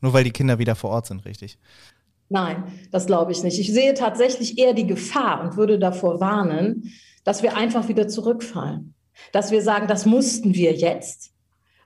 [0.00, 1.58] nur weil die Kinder wieder vor Ort sind, richtig?
[2.30, 3.60] Nein, das glaube ich nicht.
[3.60, 6.90] Ich sehe tatsächlich eher die Gefahr und würde davor warnen,
[7.22, 8.94] dass wir einfach wieder zurückfallen.
[9.30, 11.32] Dass wir sagen, das mussten wir jetzt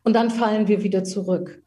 [0.04, 1.62] und dann fallen wir wieder zurück.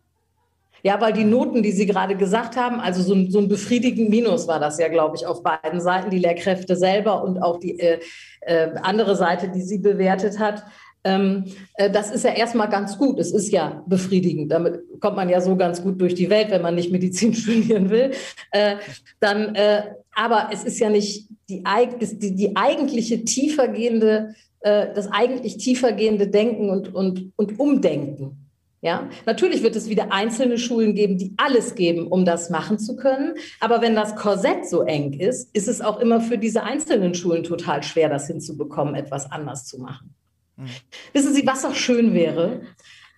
[0.83, 4.09] Ja, weil die Noten, die Sie gerade gesagt haben, also so ein, so ein befriedigend
[4.09, 7.79] Minus war das ja, glaube ich, auf beiden Seiten, die Lehrkräfte selber und auch die
[7.79, 7.99] äh,
[8.41, 10.63] äh, andere Seite, die sie bewertet hat.
[11.03, 13.19] Ähm, äh, das ist ja erstmal ganz gut.
[13.19, 14.51] Es ist ja befriedigend.
[14.51, 17.89] Damit kommt man ja so ganz gut durch die Welt, wenn man nicht Medizin studieren
[17.89, 18.11] will.
[18.51, 18.77] Äh,
[19.19, 19.83] dann, äh,
[20.15, 21.63] aber es ist ja nicht die,
[22.01, 28.40] die, die eigentliche tiefergehende, äh, das eigentlich tiefergehende Denken und, und, und Umdenken.
[28.83, 32.95] Ja, natürlich wird es wieder einzelne Schulen geben, die alles geben, um das machen zu
[32.95, 33.35] können.
[33.59, 37.43] Aber wenn das Korsett so eng ist, ist es auch immer für diese einzelnen Schulen
[37.43, 40.15] total schwer, das hinzubekommen, etwas anders zu machen.
[40.57, 40.69] Mhm.
[41.13, 42.61] Wissen Sie, was auch schön wäre?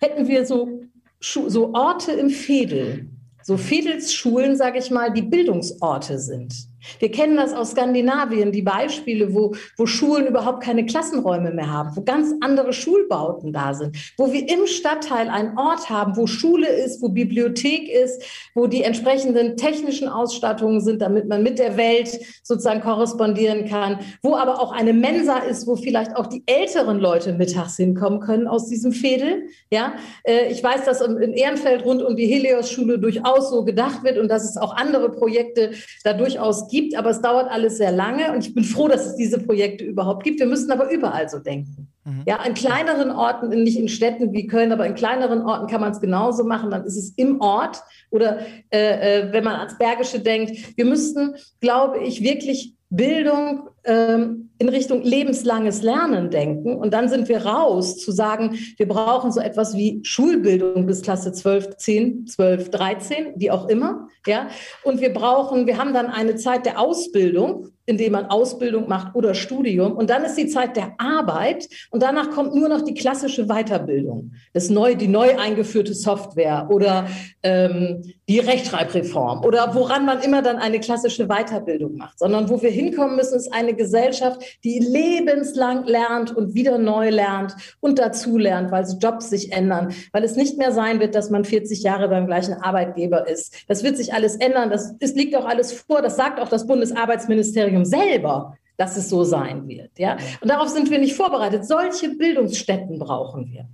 [0.00, 0.82] Hätten wir so,
[1.20, 3.08] so Orte im Fädel,
[3.42, 6.54] so Fädelsschulen, sage ich mal, die Bildungsorte sind.
[6.98, 11.96] Wir kennen das aus Skandinavien, die Beispiele, wo, wo Schulen überhaupt keine Klassenräume mehr haben,
[11.96, 16.68] wo ganz andere Schulbauten da sind, wo wir im Stadtteil einen Ort haben, wo Schule
[16.68, 18.22] ist, wo Bibliothek ist,
[18.54, 24.36] wo die entsprechenden technischen Ausstattungen sind, damit man mit der Welt sozusagen korrespondieren kann, wo
[24.36, 28.68] aber auch eine Mensa ist, wo vielleicht auch die älteren Leute mittags hinkommen können aus
[28.68, 29.48] diesem Fädel.
[29.70, 29.94] Ja,
[30.24, 34.28] äh, ich weiß, dass in Ehrenfeld rund um die Helios-Schule durchaus so gedacht wird und
[34.28, 38.32] dass es auch andere Projekte da durchaus gibt gibt, aber es dauert alles sehr lange
[38.32, 40.40] und ich bin froh, dass es diese Projekte überhaupt gibt.
[40.40, 41.88] Wir müssen aber überall so denken.
[42.04, 42.22] Mhm.
[42.26, 45.92] Ja, in kleineren Orten, nicht in Städten wie Köln, aber in kleineren Orten kann man
[45.92, 46.70] es genauso machen.
[46.70, 50.76] Dann ist es im Ort oder äh, äh, wenn man ans Bergische denkt.
[50.76, 56.76] Wir müssten, glaube ich, wirklich Bildung ähm, in Richtung lebenslanges Lernen denken.
[56.76, 61.32] Und dann sind wir raus zu sagen, wir brauchen so etwas wie Schulbildung bis Klasse
[61.32, 64.08] 12, 10, 12, 13, wie auch immer.
[64.26, 64.48] Ja?
[64.84, 69.34] Und wir brauchen, wir haben dann eine Zeit der Ausbildung, indem man Ausbildung macht oder
[69.34, 69.92] Studium.
[69.92, 74.32] Und dann ist die Zeit der Arbeit und danach kommt nur noch die klassische Weiterbildung,
[74.52, 77.06] das neu, die neu eingeführte Software oder
[77.42, 82.70] ähm, die Rechtschreibreform oder woran man immer dann eine klassische Weiterbildung macht, sondern wo wir
[82.70, 88.70] hinkommen müssen, ist eine Gesellschaft, die lebenslang lernt und wieder neu lernt und dazu lernt,
[88.70, 92.26] weil Jobs sich ändern, weil es nicht mehr sein wird, dass man 40 Jahre beim
[92.26, 93.54] gleichen Arbeitgeber ist.
[93.68, 94.70] Das wird sich alles ändern.
[94.70, 96.02] Das, das liegt auch alles vor.
[96.02, 99.98] Das sagt auch das Bundesarbeitsministerium selber dass es so sein wird.
[99.98, 100.16] Ja?
[100.40, 101.64] Und darauf sind wir nicht vorbereitet.
[101.64, 103.68] Solche Bildungsstätten brauchen wir.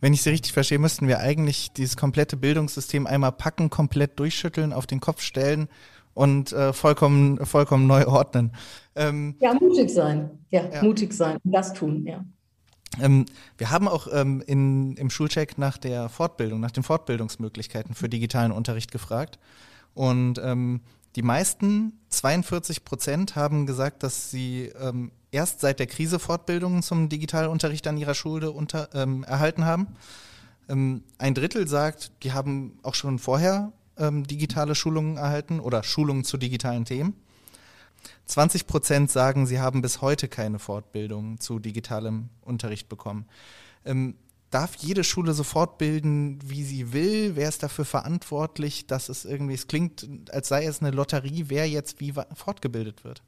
[0.00, 4.72] Wenn ich Sie richtig verstehe, müssten wir eigentlich dieses komplette Bildungssystem einmal packen, komplett durchschütteln,
[4.72, 5.68] auf den Kopf stellen
[6.18, 8.50] und äh, vollkommen, vollkommen neu ordnen.
[8.96, 10.30] Ähm, ja, mutig sein.
[10.50, 11.38] Ja, ja, mutig sein.
[11.44, 12.24] Das tun, ja.
[13.00, 13.26] Ähm,
[13.56, 18.50] wir haben auch ähm, in, im Schulcheck nach der Fortbildung, nach den Fortbildungsmöglichkeiten für digitalen
[18.50, 19.38] Unterricht gefragt.
[19.94, 20.80] Und ähm,
[21.14, 27.08] die meisten, 42 Prozent, haben gesagt, dass sie ähm, erst seit der Krise Fortbildungen zum
[27.08, 29.86] digitalen Unterricht an ihrer Schule unter, ähm, erhalten haben.
[30.70, 36.36] Ein Drittel sagt, die haben auch schon vorher ähm, digitale Schulungen erhalten oder Schulungen zu
[36.36, 37.14] digitalen Themen.
[38.26, 43.26] 20 Prozent sagen, sie haben bis heute keine Fortbildung zu digitalem Unterricht bekommen.
[43.84, 44.14] Ähm,
[44.50, 47.36] darf jede Schule so fortbilden, wie sie will?
[47.36, 51.68] Wer ist dafür verantwortlich, dass es irgendwie, es klingt, als sei es eine Lotterie, wer
[51.68, 53.22] jetzt wie fortgebildet wird?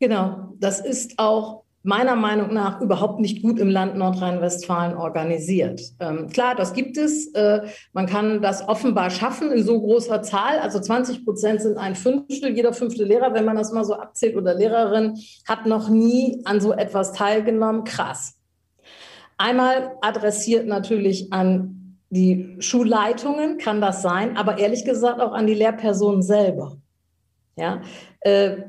[0.00, 5.80] Genau, das ist auch meiner Meinung nach überhaupt nicht gut im Land Nordrhein-Westfalen organisiert.
[6.00, 7.32] Ähm, klar, das gibt es.
[7.34, 7.62] Äh,
[7.92, 10.58] man kann das offenbar schaffen in so großer Zahl.
[10.58, 12.54] Also 20 Prozent sind ein Fünftel.
[12.54, 16.60] Jeder fünfte Lehrer, wenn man das mal so abzählt, oder Lehrerin, hat noch nie an
[16.60, 17.84] so etwas teilgenommen.
[17.84, 18.34] Krass.
[19.36, 25.54] Einmal adressiert natürlich an die Schulleitungen, kann das sein, aber ehrlich gesagt auch an die
[25.54, 26.76] Lehrpersonen selber.
[27.56, 27.82] Ja,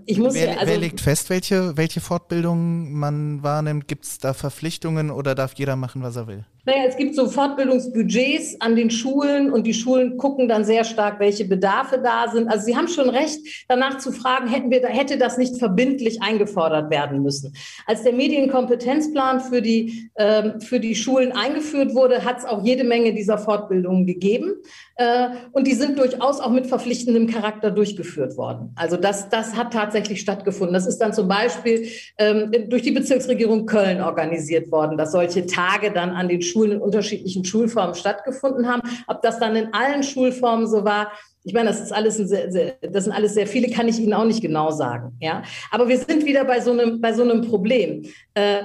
[0.06, 3.88] ich muss wer, ja, also, wer legt fest, welche, welche Fortbildung man wahrnimmt?
[3.88, 6.46] Gibt es da Verpflichtungen oder darf jeder machen, was er will?
[6.66, 11.20] Naja, es gibt so Fortbildungsbudgets an den Schulen und die Schulen gucken dann sehr stark,
[11.20, 12.48] welche Bedarfe da sind.
[12.48, 16.92] Also Sie haben schon recht, danach zu fragen, hätten wir, hätte das nicht verbindlich eingefordert
[16.92, 17.56] werden müssen.
[17.88, 22.84] Als der Medienkompetenzplan für die, ähm, für die Schulen eingeführt wurde, hat es auch jede
[22.84, 24.54] Menge dieser Fortbildungen gegeben.
[24.96, 28.74] Äh, und die sind durchaus auch mit verpflichtendem Charakter durchgeführt worden.
[28.76, 30.74] Also das, das hat tatsächlich stattgefunden.
[30.74, 35.92] Das ist dann zum Beispiel ähm, durch die Bezirksregierung Köln organisiert worden, dass solche Tage
[35.92, 38.82] dann an den Schulen in unterschiedlichen Schulformen stattgefunden haben.
[39.08, 41.12] Ob das dann in allen Schulformen so war,
[41.44, 44.14] ich meine, das ist alles sehr, sehr, das sind alles sehr viele, kann ich Ihnen
[44.14, 45.18] auch nicht genau sagen.
[45.20, 48.04] Ja, aber wir sind wieder bei so einem, bei so einem Problem.
[48.34, 48.64] Äh,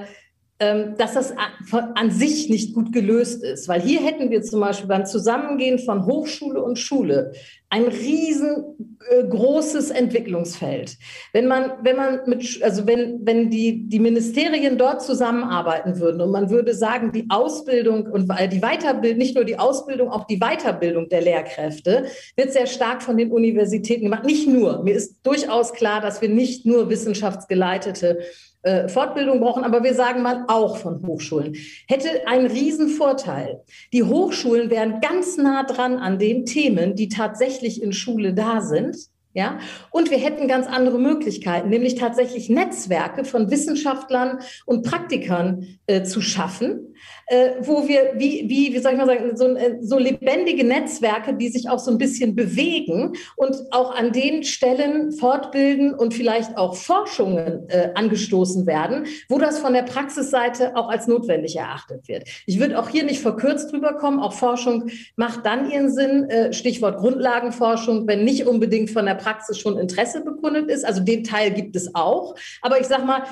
[0.58, 1.34] dass das
[1.70, 3.66] an sich nicht gut gelöst ist.
[3.66, 7.32] Weil hier hätten wir zum Beispiel beim Zusammengehen von Hochschule und Schule
[7.70, 10.96] ein riesengroßes äh, Entwicklungsfeld.
[11.32, 16.30] Wenn man, wenn man mit, also wenn, wenn die, die Ministerien dort zusammenarbeiten würden und
[16.30, 21.08] man würde sagen, die Ausbildung und die Weiterbildung, nicht nur die Ausbildung, auch die Weiterbildung
[21.08, 22.04] der Lehrkräfte
[22.36, 24.24] wird sehr stark von den Universitäten gemacht.
[24.24, 24.84] Nicht nur.
[24.84, 28.20] Mir ist durchaus klar, dass wir nicht nur wissenschaftsgeleitete
[28.64, 31.54] äh, Fortbildung brauchen, aber wir sagen mal auch von Hochschulen,
[31.86, 33.62] hätte einen riesen Vorteil.
[33.92, 38.96] Die Hochschulen wären ganz nah dran an den Themen, die tatsächlich in Schule da sind.
[39.36, 39.58] Ja,
[39.90, 46.20] und wir hätten ganz andere Möglichkeiten, nämlich tatsächlich Netzwerke von Wissenschaftlern und Praktikern äh, zu
[46.20, 46.94] schaffen,
[47.26, 51.34] äh, wo wir, wie, wie, wie soll ich mal sagen, so, äh, so lebendige Netzwerke,
[51.34, 56.56] die sich auch so ein bisschen bewegen und auch an den Stellen fortbilden und vielleicht
[56.56, 62.28] auch Forschungen äh, angestoßen werden, wo das von der Praxisseite auch als notwendig erachtet wird.
[62.46, 64.20] Ich würde auch hier nicht verkürzt drüber kommen.
[64.20, 66.30] Auch Forschung macht dann ihren Sinn.
[66.30, 70.84] Äh, Stichwort Grundlagenforschung, wenn nicht unbedingt von der Praxis schon Interesse bekundet ist.
[70.84, 72.36] Also den Teil gibt es auch.
[72.60, 73.24] Aber ich sage mal,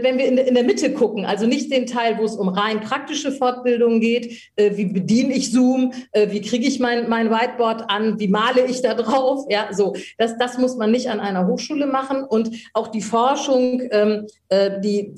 [0.00, 3.32] wenn wir in, der Mitte gucken, also nicht den Teil, wo es um rein praktische
[3.32, 8.18] Fortbildungen geht, äh, wie bediene ich Zoom, äh, wie kriege ich mein, mein Whiteboard an,
[8.18, 11.86] wie male ich da drauf, ja, so, das, das muss man nicht an einer Hochschule
[11.86, 12.24] machen.
[12.24, 15.14] Und auch die Forschung, ähm, äh, die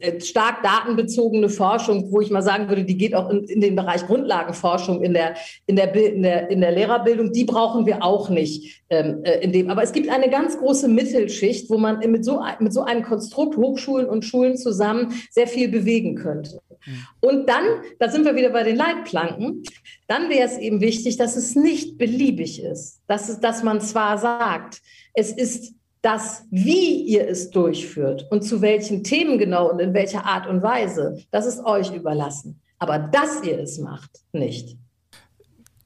[0.00, 3.76] äh, stark datenbezogene Forschung, wo ich mal sagen würde, die geht auch in, in den
[3.76, 5.34] Bereich Grundlagenforschung in der,
[5.66, 9.52] in, der, in, der, in der Lehrerbildung, die brauchen wir auch nicht ähm, äh, in
[9.52, 13.02] dem, aber es gibt eine ganz große Mittelschicht, wo man mit so, mit so einem
[13.02, 16.60] Konstrukt Hochschulen Hochschulen und Schulen zusammen sehr viel bewegen könnte.
[16.86, 17.06] Mhm.
[17.20, 17.64] Und dann,
[17.98, 19.62] da sind wir wieder bei den Leitplanken,
[20.06, 24.18] dann wäre es eben wichtig, dass es nicht beliebig ist, dass, es, dass man zwar
[24.18, 24.80] sagt,
[25.14, 30.24] es ist das, wie ihr es durchführt und zu welchen Themen genau und in welcher
[30.24, 32.60] Art und Weise, das ist euch überlassen.
[32.78, 34.78] Aber dass ihr es macht, nicht.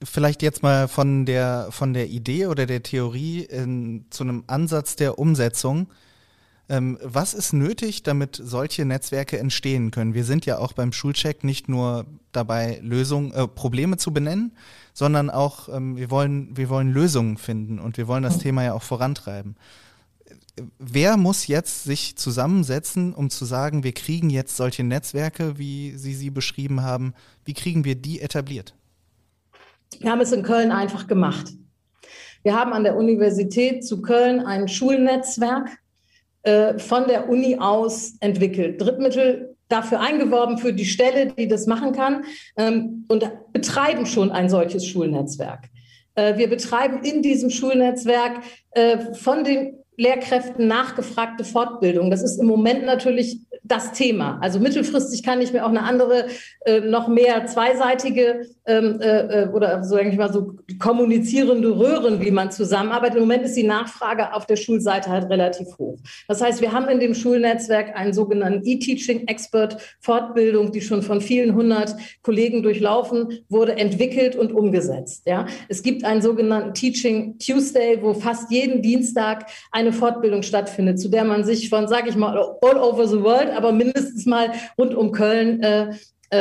[0.01, 4.95] Vielleicht jetzt mal von der, von der Idee oder der Theorie in, zu einem Ansatz
[4.95, 5.87] der Umsetzung.
[6.67, 10.15] Ähm, was ist nötig, damit solche Netzwerke entstehen können?
[10.15, 14.51] Wir sind ja auch beim Schulcheck nicht nur dabei, Lösungen, äh, Probleme zu benennen,
[14.93, 18.73] sondern auch, ähm, wir, wollen, wir wollen Lösungen finden und wir wollen das Thema ja
[18.73, 19.55] auch vorantreiben.
[20.79, 26.15] Wer muss jetzt sich zusammensetzen, um zu sagen, wir kriegen jetzt solche Netzwerke, wie Sie
[26.15, 27.13] sie beschrieben haben,
[27.43, 28.73] wie kriegen wir die etabliert?
[29.99, 31.53] Wir haben es in Köln einfach gemacht.
[32.41, 35.69] Wir haben an der Universität zu Köln ein Schulnetzwerk
[36.45, 38.79] äh, von der Uni aus entwickelt.
[38.79, 42.23] Drittmittel dafür eingeworben für die Stelle, die das machen kann
[42.55, 45.69] ähm, und betreiben schon ein solches Schulnetzwerk.
[46.13, 48.41] Äh, wir betreiben in diesem Schulnetzwerk
[48.71, 52.11] äh, von den Lehrkräften nachgefragte Fortbildung.
[52.11, 54.39] Das ist im Moment natürlich das Thema.
[54.41, 56.27] Also mittelfristig kann ich mir auch eine andere,
[56.65, 62.21] äh, noch mehr zweiseitige ähm, äh, äh oder so denke ich mal so kommunizierende Röhren,
[62.21, 63.15] wie man zusammenarbeitet.
[63.15, 65.97] Im Moment ist die Nachfrage auf der Schulseite halt relativ hoch.
[66.27, 71.21] Das heißt, wir haben in dem Schulnetzwerk einen sogenannten E-Teaching Expert Fortbildung, die schon von
[71.21, 75.23] vielen hundert Kollegen durchlaufen wurde, entwickelt und umgesetzt.
[75.25, 81.09] Ja, es gibt einen sogenannten Teaching Tuesday, wo fast jeden Dienstag eine Fortbildung stattfindet, zu
[81.09, 84.95] der man sich von, sage ich mal, all over the world aber mindestens mal rund
[84.95, 85.93] um Köln äh,
[86.31, 86.37] äh,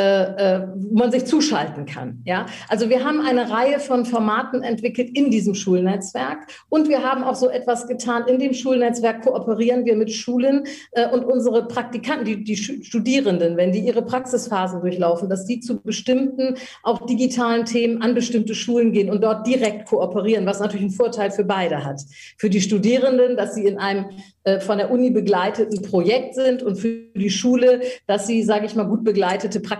[0.56, 2.22] äh, wo man sich zuschalten kann.
[2.24, 2.46] Ja?
[2.68, 6.38] Also wir haben eine Reihe von Formaten entwickelt in diesem Schulnetzwerk
[6.70, 8.24] und wir haben auch so etwas getan.
[8.26, 13.72] In dem Schulnetzwerk kooperieren wir mit Schulen äh, und unsere Praktikanten, die, die Studierenden, wenn
[13.72, 19.10] die ihre Praxisphasen durchlaufen, dass die zu bestimmten, auch digitalen Themen an bestimmte Schulen gehen
[19.10, 22.00] und dort direkt kooperieren, was natürlich einen Vorteil für beide hat.
[22.38, 24.06] Für die Studierenden, dass sie in einem
[24.44, 28.74] äh, von der Uni begleiteten Projekt sind und für die Schule, dass sie, sage ich
[28.74, 29.73] mal, gut begleitete Praktikanten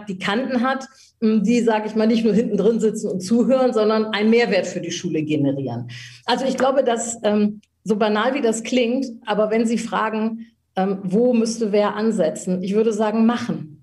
[0.62, 0.86] hat,
[1.22, 4.66] ähm, die, sage ich mal, nicht nur hinten drin sitzen und zuhören, sondern einen Mehrwert
[4.66, 5.88] für die Schule generieren.
[6.24, 10.98] Also ich glaube, dass ähm, so banal wie das klingt, aber wenn Sie fragen, ähm,
[11.02, 13.73] wo müsste wer ansetzen, ich würde sagen, machen.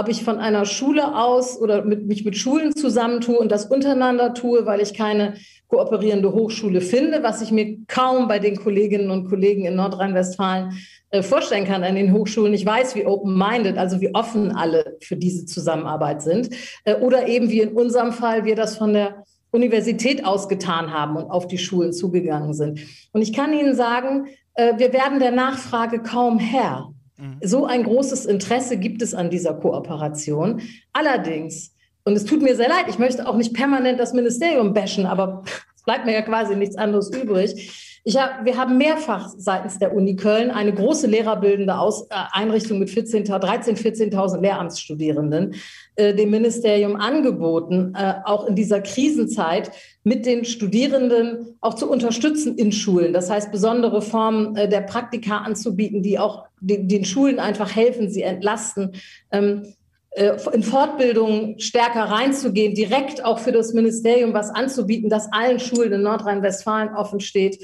[0.00, 4.32] Ob ich von einer Schule aus oder mit, mich mit Schulen zusammentue und das untereinander
[4.32, 5.34] tue, weil ich keine
[5.68, 10.72] kooperierende Hochschule finde, was ich mir kaum bei den Kolleginnen und Kollegen in Nordrhein-Westfalen
[11.10, 12.54] äh, vorstellen kann an den Hochschulen.
[12.54, 16.48] Ich weiß, wie open-minded, also wie offen alle für diese Zusammenarbeit sind.
[16.84, 21.16] Äh, oder eben wie in unserem Fall wir das von der Universität aus getan haben
[21.16, 22.80] und auf die Schulen zugegangen sind.
[23.12, 26.94] Und ich kann Ihnen sagen, äh, wir werden der Nachfrage kaum Herr.
[27.20, 27.38] Mhm.
[27.42, 30.62] So ein großes Interesse gibt es an dieser Kooperation.
[30.92, 35.06] Allerdings und es tut mir sehr leid, ich möchte auch nicht permanent das Ministerium bashen,
[35.06, 35.44] aber
[35.76, 37.89] es bleibt mir ja quasi nichts anderes übrig.
[38.02, 42.78] Ich hab, wir haben mehrfach seitens der Uni Köln eine große lehrerbildende Aus, äh, Einrichtung
[42.78, 45.54] mit 14, 13, 14.000 Lehramtsstudierenden
[45.96, 49.70] äh, dem Ministerium angeboten, äh, auch in dieser Krisenzeit
[50.02, 53.12] mit den Studierenden auch zu unterstützen in Schulen.
[53.12, 58.08] Das heißt, besondere Formen äh, der Praktika anzubieten, die auch den, den Schulen einfach helfen,
[58.08, 58.92] sie entlasten.
[59.30, 59.74] Ähm,
[60.12, 65.92] äh, in Fortbildungen stärker reinzugehen, direkt auch für das Ministerium was anzubieten, das allen Schulen
[65.92, 67.60] in Nordrhein-Westfalen offen steht.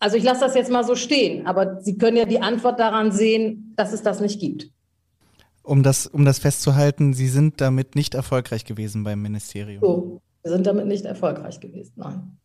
[0.00, 3.12] Also ich lasse das jetzt mal so stehen, aber Sie können ja die Antwort daran
[3.12, 4.70] sehen, dass es das nicht gibt.
[5.62, 9.80] Um das, um das festzuhalten, Sie sind damit nicht erfolgreich gewesen beim Ministerium.
[9.82, 12.38] So, wir sind damit nicht erfolgreich gewesen, nein.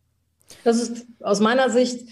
[0.64, 2.06] Das ist aus meiner Sicht,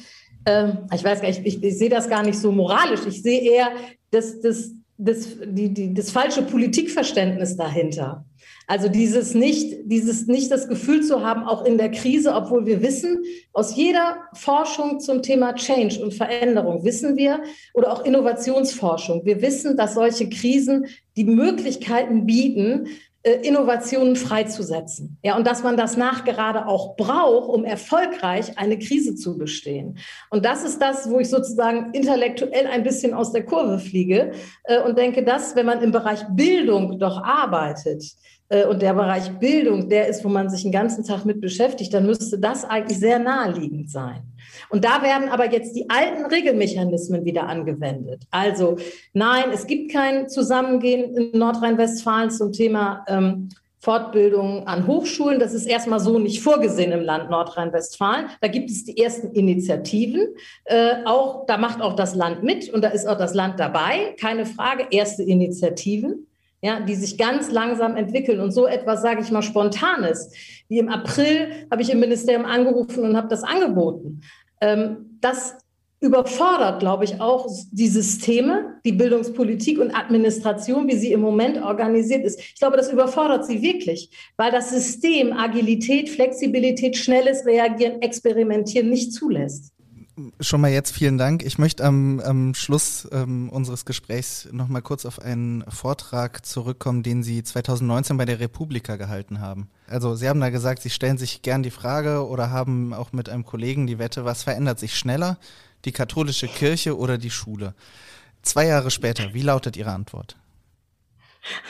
[0.47, 3.07] äh, ich weiß gar nicht, ich, ich sehe das gar nicht so moralisch.
[3.07, 3.69] Ich sehe eher
[4.11, 8.25] das, das, das, die, die, das falsche Politikverständnis dahinter.
[8.67, 12.83] Also dieses nicht, dieses nicht das Gefühl zu haben, auch in der Krise, obwohl wir
[12.83, 17.43] wissen, aus jeder Forschung zum Thema Change und Veränderung wissen wir,
[17.75, 20.87] oder auch Innovationsforschung, wir wissen, dass solche Krisen
[21.17, 22.89] die Möglichkeiten bieten,
[23.27, 25.17] äh, Innovationen freizusetzen.
[25.23, 29.97] Ja, und dass man das nachgerade auch braucht, um erfolgreich eine Krise zu bestehen.
[30.29, 34.33] Und das ist das, wo ich sozusagen intellektuell ein bisschen aus der Kurve fliege
[34.65, 38.05] äh, und denke, dass, wenn man im Bereich Bildung doch arbeitet,
[38.63, 42.07] und der Bereich Bildung, der ist, wo man sich den ganzen Tag mit beschäftigt, dann
[42.07, 44.23] müsste das eigentlich sehr naheliegend sein.
[44.69, 48.23] Und da werden aber jetzt die alten Regelmechanismen wieder angewendet.
[48.31, 48.77] Also
[49.13, 53.49] nein, es gibt kein Zusammengehen in Nordrhein-Westfalen zum Thema ähm,
[53.85, 55.39] Fortbildung an Hochschulen.
[55.39, 58.31] Das ist erstmal so nicht vorgesehen im Land Nordrhein-Westfalen.
[58.41, 60.29] Da gibt es die ersten Initiativen.
[60.65, 64.17] Äh, auch, da macht auch das Land mit und da ist auch das Land dabei.
[64.19, 66.27] Keine Frage, erste Initiativen.
[66.65, 68.41] Ja, die sich ganz langsam entwickeln.
[68.41, 70.33] Und so etwas, sage ich mal, Spontanes,
[70.71, 74.23] wie im April habe ich im Ministerium angerufen und habe das angeboten.
[74.63, 75.59] Ähm, das
[76.01, 82.25] überfordert, glaube ich, auch die Systeme, die Bildungspolitik und Administration, wie sie im Moment organisiert
[82.25, 82.41] ist.
[82.41, 84.09] Ich glaube, das überfordert sie wirklich,
[84.39, 89.74] weil das System Agilität, Flexibilität, schnelles Reagieren, Experimentieren nicht zulässt.
[90.39, 91.43] Schon mal jetzt vielen Dank.
[91.43, 97.03] Ich möchte am, am Schluss ähm, unseres Gesprächs noch mal kurz auf einen Vortrag zurückkommen,
[97.03, 99.69] den Sie 2019 bei der Republika gehalten haben.
[99.89, 103.29] Also Sie haben da gesagt, Sie stellen sich gern die Frage oder haben auch mit
[103.29, 105.37] einem Kollegen die Wette, was verändert sich schneller,
[105.85, 107.75] die katholische Kirche oder die Schule?
[108.43, 110.37] Zwei Jahre später, wie lautet Ihre Antwort?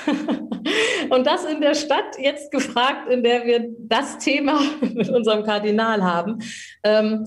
[1.11, 6.03] Und das in der Stadt jetzt gefragt, in der wir das Thema mit unserem Kardinal
[6.03, 6.43] haben.
[6.83, 7.27] Ähm,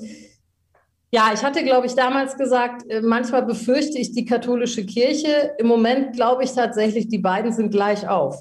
[1.12, 5.54] ja, ich hatte, glaube ich, damals gesagt, äh, manchmal befürchte ich die katholische Kirche.
[5.58, 8.40] Im Moment glaube ich tatsächlich, die beiden sind gleich auf.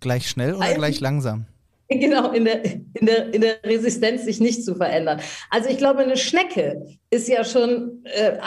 [0.00, 1.46] Gleich schnell oder Eigentlich, gleich langsam?
[1.88, 5.20] Genau, in der, in, der, in der Resistenz, sich nicht zu verändern.
[5.50, 8.38] Also ich glaube, eine Schnecke ist ja schon, äh,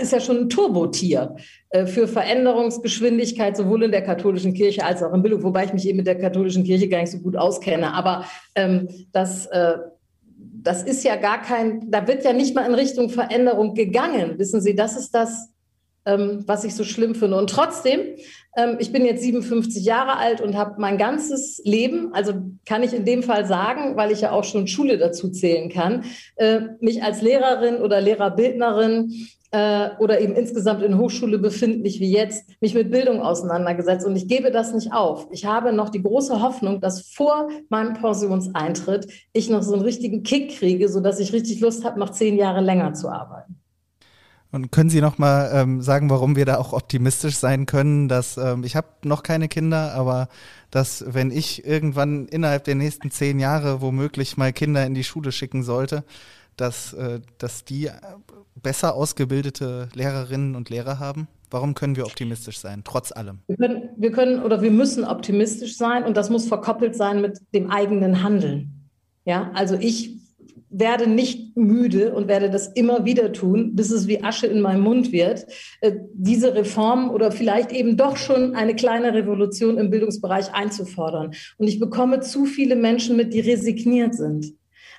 [0.00, 1.36] ist ja schon ein Turbotier
[1.70, 5.86] äh, für Veränderungsgeschwindigkeit, sowohl in der katholischen Kirche als auch in Bildung, wobei ich mich
[5.86, 7.94] eben mit der katholischen Kirche gar nicht so gut auskenne.
[7.94, 8.24] Aber
[8.56, 9.74] ähm, das äh,
[10.62, 14.38] das ist ja gar kein, da wird ja nicht mal in Richtung Veränderung gegangen.
[14.38, 15.50] Wissen Sie, das ist das,
[16.06, 17.36] ähm, was ich so schlimm finde.
[17.36, 18.00] Und trotzdem,
[18.56, 22.34] ähm, ich bin jetzt 57 Jahre alt und habe mein ganzes Leben, also
[22.64, 26.04] kann ich in dem Fall sagen, weil ich ja auch schon Schule dazu zählen kann,
[26.36, 29.12] äh, mich als Lehrerin oder Lehrerbildnerin
[29.52, 34.06] äh, oder eben insgesamt in Hochschule befindlich wie jetzt, mich mit Bildung auseinandergesetzt.
[34.06, 35.28] Und ich gebe das nicht auf.
[35.30, 40.22] Ich habe noch die große Hoffnung, dass vor meinem Pensionseintritt ich noch so einen richtigen
[40.22, 43.56] Kick kriege, sodass ich richtig Lust habe, noch zehn Jahre länger zu arbeiten.
[44.52, 48.36] Und können Sie noch mal ähm, sagen, warum wir da auch optimistisch sein können, dass
[48.36, 50.28] ähm, ich habe noch keine Kinder, aber
[50.70, 55.32] dass wenn ich irgendwann innerhalb der nächsten zehn Jahre womöglich mal Kinder in die Schule
[55.32, 56.04] schicken sollte,
[56.56, 57.90] dass, äh, dass die
[58.60, 61.28] besser ausgebildete Lehrerinnen und Lehrer haben?
[61.50, 63.40] Warum können wir optimistisch sein, trotz allem?
[63.46, 67.38] Wir können, wir können oder wir müssen optimistisch sein und das muss verkoppelt sein mit
[67.54, 68.88] dem eigenen Handeln.
[69.24, 70.22] Ja, also ich
[70.72, 74.82] werde nicht müde und werde das immer wieder tun, bis es wie Asche in meinem
[74.82, 75.46] Mund wird,
[75.82, 81.34] äh, diese Reform oder vielleicht eben doch schon eine kleine Revolution im Bildungsbereich einzufordern.
[81.58, 84.54] Und ich bekomme zu viele Menschen mit, die resigniert sind.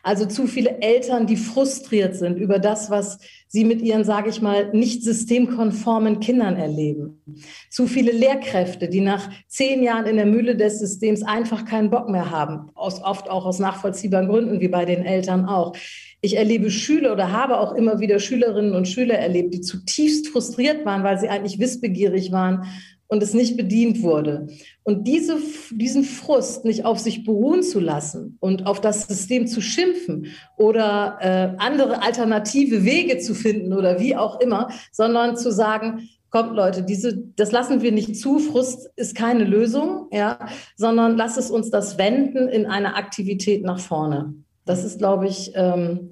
[0.06, 4.42] Also zu viele Eltern, die frustriert sind über das, was sie mit ihren, sage ich
[4.42, 7.22] mal, nicht systemkonformen Kindern erleben.
[7.70, 12.10] Zu viele Lehrkräfte, die nach zehn Jahren in der Mühle des Systems einfach keinen Bock
[12.10, 15.74] mehr haben, aus, oft auch aus nachvollziehbaren Gründen, wie bei den Eltern auch.
[16.20, 20.86] Ich erlebe Schüler oder habe auch immer wieder Schülerinnen und Schüler erlebt, die zutiefst frustriert
[20.86, 22.66] waren, weil sie eigentlich wissbegierig waren
[23.08, 24.48] und es nicht bedient wurde.
[24.84, 25.38] Und diese,
[25.72, 30.28] diesen Frust nicht auf sich beruhen zu lassen und auf das System zu schimpfen
[30.58, 36.56] oder äh, andere alternative Wege zu finden oder wie auch immer, sondern zu sagen, kommt
[36.56, 38.40] Leute, diese, das lassen wir nicht zu.
[38.40, 40.40] Frust ist keine Lösung, ja,
[40.76, 44.34] sondern lass es uns das wenden in eine Aktivität nach vorne.
[44.66, 46.12] Das ist, glaube ich, ähm,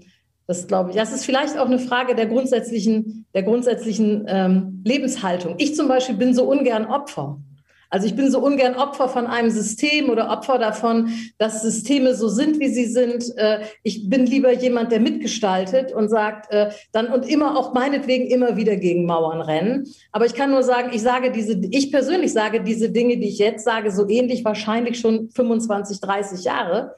[0.51, 5.55] das glaube ich, das ist vielleicht auch eine Frage der grundsätzlichen, der grundsätzlichen ähm, Lebenshaltung.
[5.59, 7.39] Ich zum Beispiel bin so ungern Opfer.
[7.89, 12.27] Also ich bin so ungern Opfer von einem System oder Opfer davon, dass Systeme so
[12.27, 13.25] sind, wie sie sind.
[13.37, 18.27] Äh, ich bin lieber jemand, der mitgestaltet und sagt äh, dann und immer auch meinetwegen
[18.27, 19.87] immer wieder gegen Mauern rennen.
[20.11, 23.39] Aber ich kann nur sagen, ich sage diese, ich persönlich sage diese Dinge, die ich
[23.39, 26.95] jetzt sage, so ähnlich wahrscheinlich schon 25, 30 Jahre.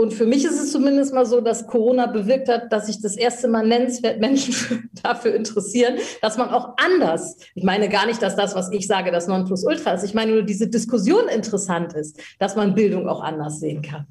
[0.00, 3.16] Und für mich ist es zumindest mal so, dass Corona bewirkt hat, dass sich das
[3.16, 8.36] erste Mal nennenswert Menschen dafür interessieren, dass man auch anders, ich meine gar nicht, dass
[8.36, 12.54] das, was ich sage, das Nonplusultra ist, ich meine nur, diese Diskussion interessant ist, dass
[12.54, 14.06] man Bildung auch anders sehen kann.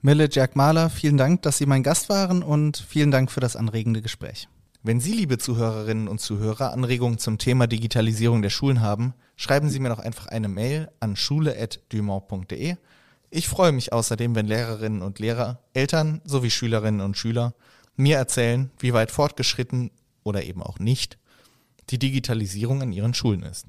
[0.00, 3.56] Mille Jack Mahler, vielen Dank, dass Sie mein Gast waren und vielen Dank für das
[3.56, 4.46] anregende Gespräch.
[4.84, 9.80] Wenn Sie, liebe Zuhörerinnen und Zuhörer, Anregungen zum Thema Digitalisierung der Schulen haben, schreiben Sie
[9.80, 12.76] mir doch einfach eine Mail an schule.dumont.de
[13.30, 17.54] ich freue mich außerdem, wenn Lehrerinnen und Lehrer, Eltern sowie Schülerinnen und Schüler
[17.96, 19.90] mir erzählen, wie weit fortgeschritten
[20.22, 21.18] oder eben auch nicht
[21.90, 23.66] die Digitalisierung in ihren Schulen ist.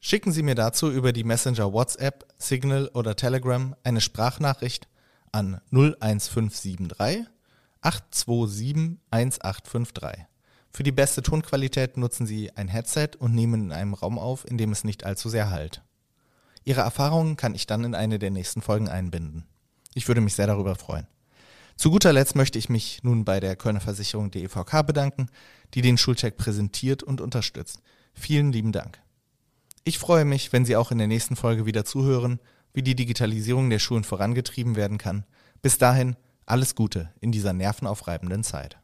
[0.00, 4.88] Schicken Sie mir dazu über die Messenger WhatsApp, Signal oder Telegram eine Sprachnachricht
[5.32, 7.26] an 01573
[7.82, 10.26] 827 1853.
[10.72, 14.56] Für die beste Tonqualität nutzen Sie ein Headset und nehmen in einem Raum auf, in
[14.56, 15.82] dem es nicht allzu sehr halt.
[16.64, 19.44] Ihre Erfahrungen kann ich dann in eine der nächsten Folgen einbinden.
[19.94, 21.06] Ich würde mich sehr darüber freuen.
[21.76, 25.28] Zu guter Letzt möchte ich mich nun bei der Kölner Versicherung DEVK bedanken,
[25.72, 27.80] die den Schulcheck präsentiert und unterstützt.
[28.12, 29.00] Vielen lieben Dank.
[29.84, 32.38] Ich freue mich, wenn Sie auch in der nächsten Folge wieder zuhören,
[32.74, 35.24] wie die Digitalisierung der Schulen vorangetrieben werden kann.
[35.62, 38.79] Bis dahin alles Gute in dieser nervenaufreibenden Zeit.